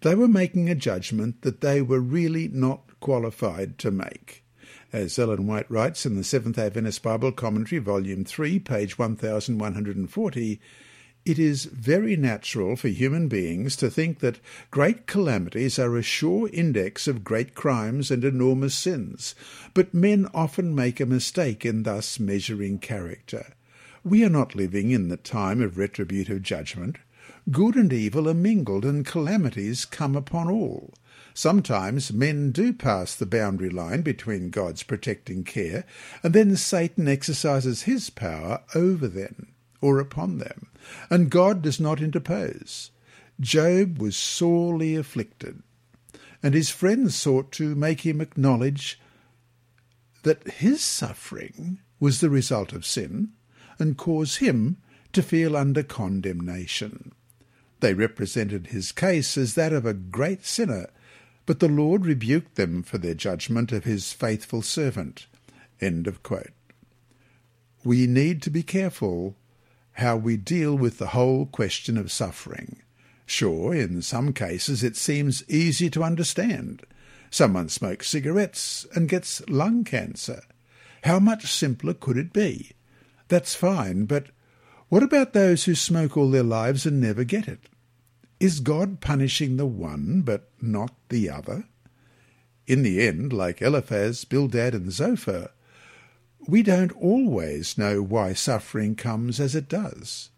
They 0.00 0.14
were 0.14 0.28
making 0.28 0.68
a 0.68 0.74
judgment 0.74 1.42
that 1.42 1.60
they 1.60 1.80
were 1.82 2.00
really 2.00 2.48
not 2.48 3.00
qualified 3.00 3.78
to 3.78 3.90
make. 3.90 4.44
As 4.92 5.18
Ellen 5.18 5.46
White 5.46 5.70
writes 5.70 6.06
in 6.06 6.16
the 6.16 6.24
Seventh 6.24 6.58
Adventist 6.58 7.02
Bible 7.02 7.32
Commentary, 7.32 7.80
Volume 7.80 8.24
3, 8.24 8.58
page 8.60 8.98
1140, 8.98 10.60
it 11.26 11.40
is 11.40 11.64
very 11.64 12.14
natural 12.14 12.76
for 12.76 12.86
human 12.86 13.26
beings 13.26 13.74
to 13.76 13.90
think 13.90 14.20
that 14.20 14.38
great 14.70 15.08
calamities 15.08 15.76
are 15.76 15.96
a 15.96 16.02
sure 16.02 16.48
index 16.52 17.08
of 17.08 17.24
great 17.24 17.56
crimes 17.56 18.12
and 18.12 18.22
enormous 18.22 18.76
sins, 18.76 19.34
but 19.74 19.92
men 19.92 20.28
often 20.32 20.72
make 20.72 21.00
a 21.00 21.06
mistake 21.06 21.66
in 21.66 21.82
thus 21.82 22.20
measuring 22.20 22.78
character. 22.78 23.55
We 24.06 24.22
are 24.22 24.30
not 24.30 24.54
living 24.54 24.92
in 24.92 25.08
the 25.08 25.16
time 25.16 25.60
of 25.60 25.76
retributive 25.76 26.40
judgment. 26.40 26.98
Good 27.50 27.74
and 27.74 27.92
evil 27.92 28.28
are 28.28 28.34
mingled, 28.34 28.84
and 28.84 29.04
calamities 29.04 29.84
come 29.84 30.14
upon 30.14 30.48
all. 30.48 30.94
Sometimes 31.34 32.12
men 32.12 32.52
do 32.52 32.72
pass 32.72 33.16
the 33.16 33.26
boundary 33.26 33.68
line 33.68 34.02
between 34.02 34.50
God's 34.50 34.84
protecting 34.84 35.42
care, 35.42 35.84
and 36.22 36.32
then 36.32 36.54
Satan 36.54 37.08
exercises 37.08 37.82
his 37.82 38.08
power 38.08 38.62
over 38.76 39.08
them 39.08 39.48
or 39.80 39.98
upon 39.98 40.38
them, 40.38 40.68
and 41.10 41.28
God 41.28 41.60
does 41.60 41.80
not 41.80 42.00
interpose. 42.00 42.92
Job 43.40 43.98
was 43.98 44.16
sorely 44.16 44.94
afflicted, 44.94 45.64
and 46.44 46.54
his 46.54 46.70
friends 46.70 47.16
sought 47.16 47.50
to 47.54 47.74
make 47.74 48.02
him 48.02 48.20
acknowledge 48.20 49.00
that 50.22 50.46
his 50.46 50.80
suffering 50.80 51.80
was 51.98 52.20
the 52.20 52.30
result 52.30 52.72
of 52.72 52.86
sin, 52.86 53.32
and 53.78 53.96
cause 53.96 54.36
him 54.36 54.76
to 55.12 55.22
feel 55.22 55.56
under 55.56 55.82
condemnation. 55.82 57.12
They 57.80 57.94
represented 57.94 58.68
his 58.68 58.92
case 58.92 59.36
as 59.36 59.54
that 59.54 59.72
of 59.72 59.84
a 59.84 59.94
great 59.94 60.44
sinner, 60.44 60.88
but 61.44 61.60
the 61.60 61.68
Lord 61.68 62.06
rebuked 62.06 62.56
them 62.56 62.82
for 62.82 62.98
their 62.98 63.14
judgment 63.14 63.72
of 63.72 63.84
his 63.84 64.12
faithful 64.12 64.62
servant. 64.62 65.26
End 65.80 66.06
of 66.06 66.22
quote. 66.22 66.52
We 67.84 68.06
need 68.06 68.42
to 68.42 68.50
be 68.50 68.62
careful 68.62 69.36
how 69.92 70.16
we 70.16 70.36
deal 70.36 70.76
with 70.76 70.98
the 70.98 71.08
whole 71.08 71.46
question 71.46 71.96
of 71.96 72.12
suffering. 72.12 72.82
Sure, 73.24 73.74
in 73.74 74.02
some 74.02 74.32
cases 74.32 74.82
it 74.82 74.96
seems 74.96 75.48
easy 75.48 75.88
to 75.90 76.02
understand. 76.04 76.82
Someone 77.30 77.68
smokes 77.68 78.08
cigarettes 78.08 78.86
and 78.94 79.08
gets 79.08 79.46
lung 79.48 79.84
cancer. 79.84 80.42
How 81.04 81.18
much 81.18 81.52
simpler 81.52 81.94
could 81.94 82.16
it 82.16 82.32
be? 82.32 82.72
That's 83.28 83.54
fine, 83.54 84.04
but 84.04 84.26
what 84.88 85.02
about 85.02 85.32
those 85.32 85.64
who 85.64 85.74
smoke 85.74 86.16
all 86.16 86.30
their 86.30 86.42
lives 86.42 86.86
and 86.86 87.00
never 87.00 87.24
get 87.24 87.48
it? 87.48 87.68
Is 88.38 88.60
God 88.60 89.00
punishing 89.00 89.56
the 89.56 89.66
one 89.66 90.22
but 90.22 90.50
not 90.60 90.92
the 91.08 91.30
other? 91.30 91.64
In 92.66 92.82
the 92.82 93.06
end, 93.06 93.32
like 93.32 93.62
Eliphaz, 93.62 94.24
Bildad, 94.24 94.74
and 94.74 94.92
Zophar, 94.92 95.50
we 96.46 96.62
don't 96.62 96.92
always 96.92 97.76
know 97.76 98.02
why 98.02 98.32
suffering 98.32 98.94
comes 98.94 99.40
as 99.40 99.54
it 99.54 99.68
does. 99.68 100.30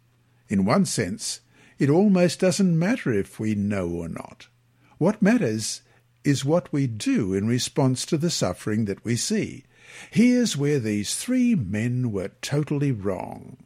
In 0.48 0.64
one 0.64 0.86
sense, 0.86 1.40
it 1.78 1.90
almost 1.90 2.40
doesn't 2.40 2.78
matter 2.78 3.12
if 3.12 3.38
we 3.38 3.54
know 3.54 3.88
or 3.88 4.08
not. 4.08 4.48
What 4.96 5.22
matters 5.22 5.82
is 6.24 6.44
what 6.44 6.72
we 6.72 6.86
do 6.86 7.34
in 7.34 7.46
response 7.46 8.04
to 8.06 8.16
the 8.16 8.30
suffering 8.30 8.86
that 8.86 9.04
we 9.04 9.16
see. 9.16 9.64
Here's 10.10 10.56
where 10.56 10.78
these 10.78 11.14
three 11.14 11.54
men 11.54 12.12
were 12.12 12.32
totally 12.42 12.92
wrong. 12.92 13.58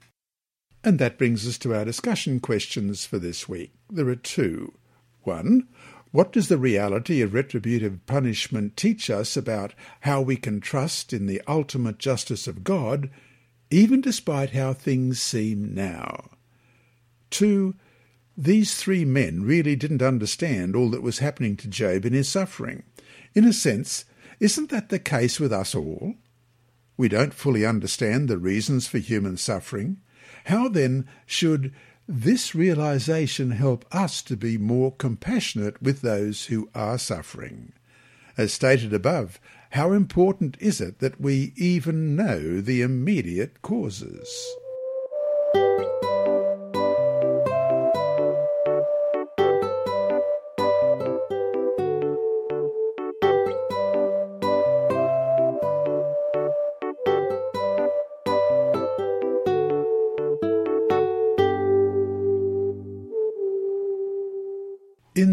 And 0.85 0.99
that 0.99 1.19
brings 1.19 1.47
us 1.47 1.59
to 1.59 1.75
our 1.75 1.85
discussion 1.85 2.41
questions 2.41 3.07
for 3.07 3.19
this 3.19 3.49
week. 3.49 3.73
There 3.89 4.09
are 4.09 4.17
two. 4.17 4.75
One, 5.23 5.69
what 6.11 6.33
does 6.33 6.49
the 6.49 6.59
reality 6.59 7.23
of 7.23 7.33
retributive 7.33 8.05
punishment 8.07 8.77
teach 8.77 9.09
us 9.09 9.37
about 9.37 9.75
how 10.01 10.21
we 10.21 10.37
can 10.37 10.61
trust 10.61 11.13
in 11.13 11.27
the 11.27 11.41
ultimate 11.47 11.99
justice 11.99 12.47
of 12.47 12.65
God, 12.65 13.11
even 13.71 14.01
despite 14.01 14.51
how 14.51 14.75
things 14.75 15.23
seem 15.23 15.75
now? 15.75 16.31
Two, 17.31 17.75
these 18.37 18.75
three 18.75 19.05
men 19.05 19.43
really 19.43 19.77
didn't 19.77 20.03
understand 20.03 20.75
all 20.75 20.91
that 20.91 21.03
was 21.03 21.19
happening 21.21 21.57
to 21.57 21.69
Job 21.69 22.05
in 22.05 22.13
his 22.13 22.29
suffering. 22.29 22.83
In 23.35 23.45
a 23.45 23.53
sense, 23.53 24.05
isn't 24.43 24.71
that 24.71 24.89
the 24.89 24.99
case 24.99 25.39
with 25.39 25.53
us 25.53 25.73
all? 25.73 26.15
We 26.97 27.09
don't 27.09 27.33
fully 27.33 27.65
understand 27.65 28.29
the 28.29 28.39
reasons 28.39 28.89
for 28.89 28.99
human 28.99 29.37
suffering, 29.37 29.99
how 30.47 30.69
then 30.69 31.07
should 31.27 31.73
this 32.09 32.53
realization 32.53 33.53
help 33.53 33.85
us 33.93 34.21
to 34.23 34.37
be 34.37 34.59
more 34.59 34.91
compassionate 34.97 35.81
with 35.81 36.01
those 36.01 36.47
who 36.47 36.69
are 36.75 36.99
suffering? 36.99 37.73
As 38.37 38.53
stated 38.53 38.93
above, 38.93 39.39
how 39.71 39.93
important 39.93 40.57
is 40.59 40.81
it 40.81 40.99
that 40.99 41.21
we 41.21 41.53
even 41.55 42.17
know 42.17 42.61
the 42.61 42.83
immediate 42.83 43.63
causes? 43.63 44.29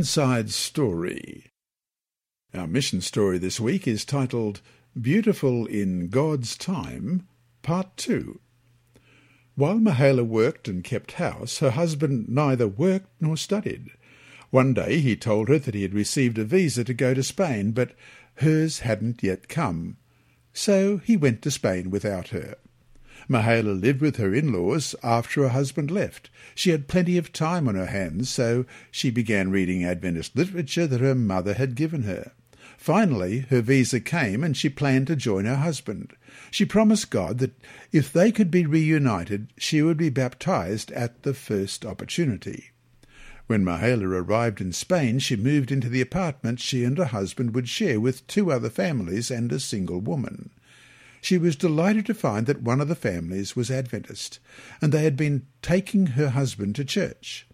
Inside 0.10 0.50
Story. 0.50 1.52
Our 2.56 2.66
mission 2.66 3.00
story 3.00 3.38
this 3.38 3.60
week 3.60 3.88
is 3.88 4.04
titled 4.04 4.60
Beautiful 5.00 5.68
in 5.68 6.08
God's 6.10 6.58
Time, 6.58 7.28
Part 7.62 7.96
2. 7.98 8.40
While 9.54 9.78
Mahala 9.78 10.26
worked 10.26 10.68
and 10.68 10.84
kept 10.84 11.12
house, 11.12 11.60
her 11.60 11.70
husband 11.70 12.28
neither 12.28 12.68
worked 12.68 13.12
nor 13.22 13.38
studied. 13.38 13.92
One 14.50 14.74
day 14.74 15.00
he 15.00 15.16
told 15.16 15.48
her 15.48 15.60
that 15.60 15.76
he 15.76 15.84
had 15.84 15.94
received 15.94 16.40
a 16.40 16.44
visa 16.44 16.84
to 16.86 16.94
go 16.96 17.14
to 17.14 17.22
Spain, 17.22 17.70
but 17.70 17.94
hers 18.38 18.80
hadn't 18.80 19.22
yet 19.22 19.48
come. 19.48 19.98
So 20.54 20.98
he 20.98 21.18
went 21.18 21.44
to 21.44 21.52
Spain 21.52 21.92
without 21.92 22.30
her. 22.30 22.56
Mahala 23.30 23.80
lived 23.80 24.02
with 24.02 24.16
her 24.16 24.34
in-laws 24.34 24.96
after 25.04 25.44
her 25.44 25.50
husband 25.50 25.92
left. 25.92 26.32
She 26.56 26.72
had 26.72 26.88
plenty 26.88 27.16
of 27.18 27.32
time 27.32 27.68
on 27.68 27.76
her 27.76 27.86
hands, 27.86 28.30
so 28.30 28.66
she 28.90 29.12
began 29.12 29.52
reading 29.52 29.84
Adventist 29.84 30.36
literature 30.36 30.88
that 30.88 31.00
her 31.00 31.14
mother 31.14 31.54
had 31.54 31.76
given 31.76 32.04
her. 32.04 32.32
Finally, 32.76 33.46
her 33.50 33.62
visa 33.62 34.00
came 34.00 34.44
and 34.44 34.58
she 34.58 34.70
planned 34.70 35.06
to 35.08 35.16
join 35.16 35.46
her 35.46 35.58
husband. 35.58 36.14
She 36.50 36.66
promised 36.66 37.12
God 37.12 37.38
that 37.38 37.54
if 37.92 38.12
they 38.12 38.32
could 38.32 38.50
be 38.50 38.66
reunited, 38.66 39.50
she 39.58 39.82
would 39.84 39.98
be 39.98 40.10
baptized 40.10 40.92
at 40.94 41.22
the 41.22 41.34
first 41.34 41.86
opportunity. 41.86 42.72
When 43.46 43.64
Mahala 43.64 44.06
arrived 44.06 44.62
in 44.62 44.72
Spain, 44.72 45.20
she 45.20 45.36
moved 45.36 45.72
into 45.72 45.90
the 45.90 46.02
apartment 46.02 46.60
she 46.60 46.84
and 46.84 46.98
her 46.98 47.06
husband 47.06 47.54
would 47.54 47.68
share 47.68 48.00
with 48.00 48.26
two 48.28 48.52
other 48.52 48.70
families 48.70 49.30
and 49.30 49.52
a 49.52 49.60
single 49.60 50.00
woman. 50.00 50.50
She 51.22 51.38
was 51.38 51.56
delighted 51.56 52.06
to 52.08 52.14
find 52.14 52.46
that 52.48 52.62
one 52.62 52.82
of 52.82 52.88
the 52.88 52.96
families 52.96 53.56
was 53.56 53.70
Adventist, 53.70 54.40
and 54.82 54.92
they 54.92 55.04
had 55.04 55.18
been 55.18 55.46
taking 55.62 56.08
her 56.08 56.30
husband 56.30 56.76
to 56.76 56.86
church. 56.86 57.48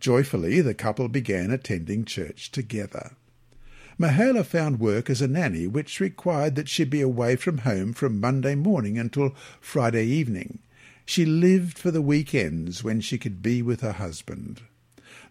Joyfully, 0.00 0.60
the 0.60 0.74
couple 0.74 1.08
began 1.08 1.50
attending 1.50 2.04
church 2.04 2.50
together. 2.50 3.12
Mahala 3.98 4.44
found 4.44 4.80
work 4.80 5.08
as 5.08 5.22
a 5.22 5.28
nanny, 5.28 5.66
which 5.66 6.00
required 6.00 6.56
that 6.56 6.68
she 6.68 6.84
be 6.84 7.00
away 7.00 7.36
from 7.36 7.58
home 7.58 7.92
from 7.92 8.20
Monday 8.20 8.54
morning 8.54 8.98
until 8.98 9.34
Friday 9.60 10.06
evening. 10.06 10.58
She 11.04 11.24
lived 11.24 11.78
for 11.78 11.90
the 11.90 12.02
weekends 12.02 12.82
when 12.82 13.00
she 13.00 13.18
could 13.18 13.42
be 13.42 13.62
with 13.62 13.80
her 13.80 13.92
husband. 13.92 14.62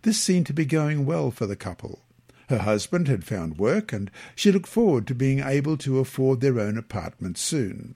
This 0.03 0.19
seemed 0.19 0.45
to 0.47 0.53
be 0.53 0.65
going 0.65 1.05
well 1.05 1.31
for 1.31 1.45
the 1.45 1.55
couple. 1.55 2.03
Her 2.51 2.57
husband 2.57 3.07
had 3.07 3.23
found 3.23 3.57
work, 3.57 3.93
and 3.93 4.11
she 4.35 4.51
looked 4.51 4.67
forward 4.67 5.07
to 5.07 5.15
being 5.15 5.39
able 5.39 5.77
to 5.77 5.99
afford 5.99 6.41
their 6.41 6.59
own 6.59 6.77
apartment 6.77 7.37
soon. 7.37 7.95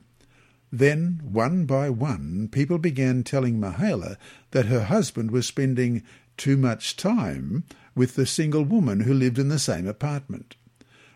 Then, 0.72 1.20
one 1.22 1.66
by 1.66 1.90
one, 1.90 2.48
people 2.50 2.78
began 2.78 3.26
telling 3.26 3.60
Mahala 3.60 4.16
that 4.52 4.68
her 4.68 4.86
husband 4.86 5.32
was 5.32 5.46
spending 5.46 6.04
too 6.38 6.56
much 6.56 6.96
time 6.96 7.66
with 7.96 8.16
the 8.16 8.26
single 8.26 8.64
woman 8.64 9.02
who 9.02 9.14
lived 9.14 9.38
in 9.38 9.50
the 9.50 9.60
same 9.60 9.88
apartment. 9.88 10.56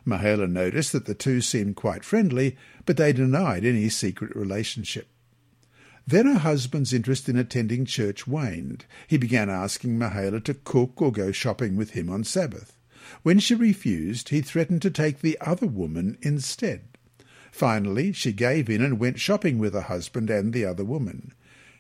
Mahala 0.06 0.50
noticed 0.50 0.92
that 0.92 1.06
the 1.06 1.16
two 1.16 1.40
seemed 1.40 1.78
quite 1.78 2.04
friendly, 2.04 2.58
but 2.86 2.98
they 2.98 3.14
denied 3.14 3.64
any 3.64 3.88
secret 3.88 4.36
relationship. 4.36 5.08
Then 6.06 6.26
her 6.26 6.40
husband's 6.40 6.92
interest 6.92 7.30
in 7.30 7.38
attending 7.38 7.86
church 7.86 8.28
waned. 8.28 8.84
He 9.08 9.16
began 9.16 9.50
asking 9.50 9.98
Mahala 9.98 10.44
to 10.44 10.54
cook 10.54 11.02
or 11.02 11.14
go 11.14 11.32
shopping 11.32 11.78
with 11.78 11.92
him 11.92 12.10
on 12.10 12.26
Sabbath. 12.26 12.76
When 13.24 13.40
she 13.40 13.56
refused, 13.56 14.30
he 14.30 14.42
threatened 14.42 14.82
to 14.84 14.92
take 14.92 15.20
the 15.20 15.38
other 15.42 15.68
woman 15.68 16.18
instead. 16.22 16.82
Finally, 17.52 18.14
she 18.14 18.32
gave 18.32 18.70
in 18.70 18.82
and 18.84 19.00
went 19.00 19.20
shopping 19.20 19.58
with 19.58 19.74
her 19.74 19.82
husband 19.82 20.30
and 20.30 20.54
the 20.54 20.66
other 20.66 20.86
woman. 20.86 21.34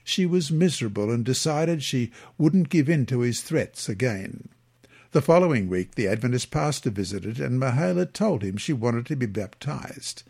She 0.04 0.26
was 0.26 0.52
miserable 0.52 1.12
and 1.12 1.24
decided 1.24 1.84
she 1.84 2.12
wouldn't 2.38 2.70
give 2.70 2.90
in 2.90 3.06
to 3.08 3.20
his 3.20 3.42
threats 3.42 3.88
again. 3.88 4.50
The 5.12 5.22
following 5.22 5.70
week, 5.70 5.96
the 5.96 6.08
Adventist 6.08 6.52
pastor 6.52 6.90
visited, 6.90 7.40
and 7.40 7.60
Mahala 7.60 8.06
told 8.06 8.44
him 8.44 8.58
she 8.58 8.74
wanted 8.74 9.06
to 9.08 9.16
be 9.16 9.26
baptized. 9.26 10.24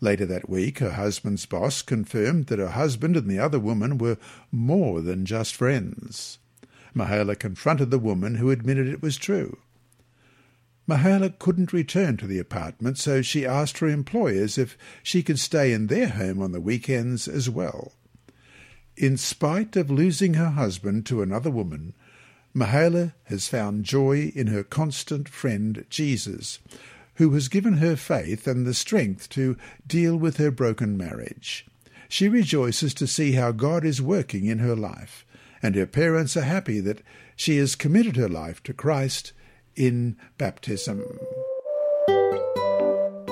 Later 0.00 0.24
that 0.26 0.48
week, 0.48 0.78
her 0.78 0.92
husband's 0.92 1.46
boss 1.46 1.82
confirmed 1.82 2.46
that 2.46 2.58
her 2.58 2.70
husband 2.70 3.16
and 3.16 3.28
the 3.28 3.38
other 3.38 3.58
woman 3.58 3.98
were 3.98 4.18
more 4.50 5.00
than 5.00 5.26
just 5.26 5.54
friends. 5.54 6.38
Mahala 6.94 7.38
confronted 7.38 7.90
the 7.90 7.98
woman, 7.98 8.36
who 8.36 8.50
admitted 8.50 8.88
it 8.88 9.02
was 9.02 9.16
true. 9.16 9.58
Mahala 10.90 11.30
couldn't 11.38 11.72
return 11.72 12.16
to 12.16 12.26
the 12.26 12.40
apartment, 12.40 12.98
so 12.98 13.22
she 13.22 13.46
asked 13.46 13.78
her 13.78 13.86
employers 13.86 14.58
if 14.58 14.76
she 15.04 15.22
could 15.22 15.38
stay 15.38 15.72
in 15.72 15.86
their 15.86 16.08
home 16.08 16.42
on 16.42 16.50
the 16.50 16.60
weekends 16.60 17.28
as 17.28 17.48
well. 17.48 17.92
In 18.96 19.16
spite 19.16 19.76
of 19.76 19.88
losing 19.88 20.34
her 20.34 20.50
husband 20.50 21.06
to 21.06 21.22
another 21.22 21.50
woman, 21.50 21.94
Mahala 22.52 23.14
has 23.26 23.46
found 23.46 23.84
joy 23.84 24.32
in 24.34 24.48
her 24.48 24.64
constant 24.64 25.28
friend 25.28 25.86
Jesus, 25.88 26.58
who 27.14 27.30
has 27.34 27.46
given 27.46 27.74
her 27.74 27.94
faith 27.94 28.48
and 28.48 28.66
the 28.66 28.74
strength 28.74 29.28
to 29.28 29.56
deal 29.86 30.16
with 30.16 30.38
her 30.38 30.50
broken 30.50 30.96
marriage. 30.96 31.66
She 32.08 32.28
rejoices 32.28 32.94
to 32.94 33.06
see 33.06 33.32
how 33.32 33.52
God 33.52 33.84
is 33.84 34.02
working 34.02 34.46
in 34.46 34.58
her 34.58 34.74
life, 34.74 35.24
and 35.62 35.76
her 35.76 35.86
parents 35.86 36.36
are 36.36 36.40
happy 36.40 36.80
that 36.80 37.02
she 37.36 37.58
has 37.58 37.76
committed 37.76 38.16
her 38.16 38.28
life 38.28 38.60
to 38.64 38.74
Christ 38.74 39.32
in 39.76 40.16
baptism. 40.38 41.02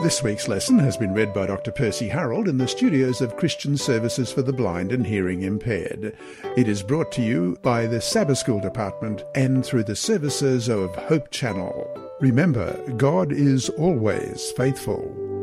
This 0.02 0.22
week's 0.22 0.46
lesson 0.46 0.78
has 0.78 0.96
been 0.96 1.12
read 1.12 1.34
by 1.34 1.46
Dr. 1.46 1.72
Percy 1.72 2.08
Harold 2.08 2.46
in 2.46 2.58
the 2.58 2.68
studios 2.68 3.20
of 3.20 3.36
Christian 3.36 3.76
Services 3.76 4.30
for 4.30 4.42
the 4.42 4.52
Blind 4.52 4.92
and 4.92 5.04
Hearing 5.04 5.42
Impaired. 5.42 6.16
It 6.56 6.68
is 6.68 6.84
brought 6.84 7.10
to 7.12 7.22
you 7.22 7.58
by 7.62 7.86
the 7.86 8.00
Sabbath 8.00 8.38
School 8.38 8.60
Department 8.60 9.24
and 9.34 9.66
through 9.66 9.84
the 9.84 9.96
services 9.96 10.68
of 10.68 10.94
Hope 10.94 11.32
Channel. 11.32 12.14
Remember, 12.20 12.80
God 12.96 13.32
is 13.32 13.70
always 13.70 14.52
faithful. 14.52 15.37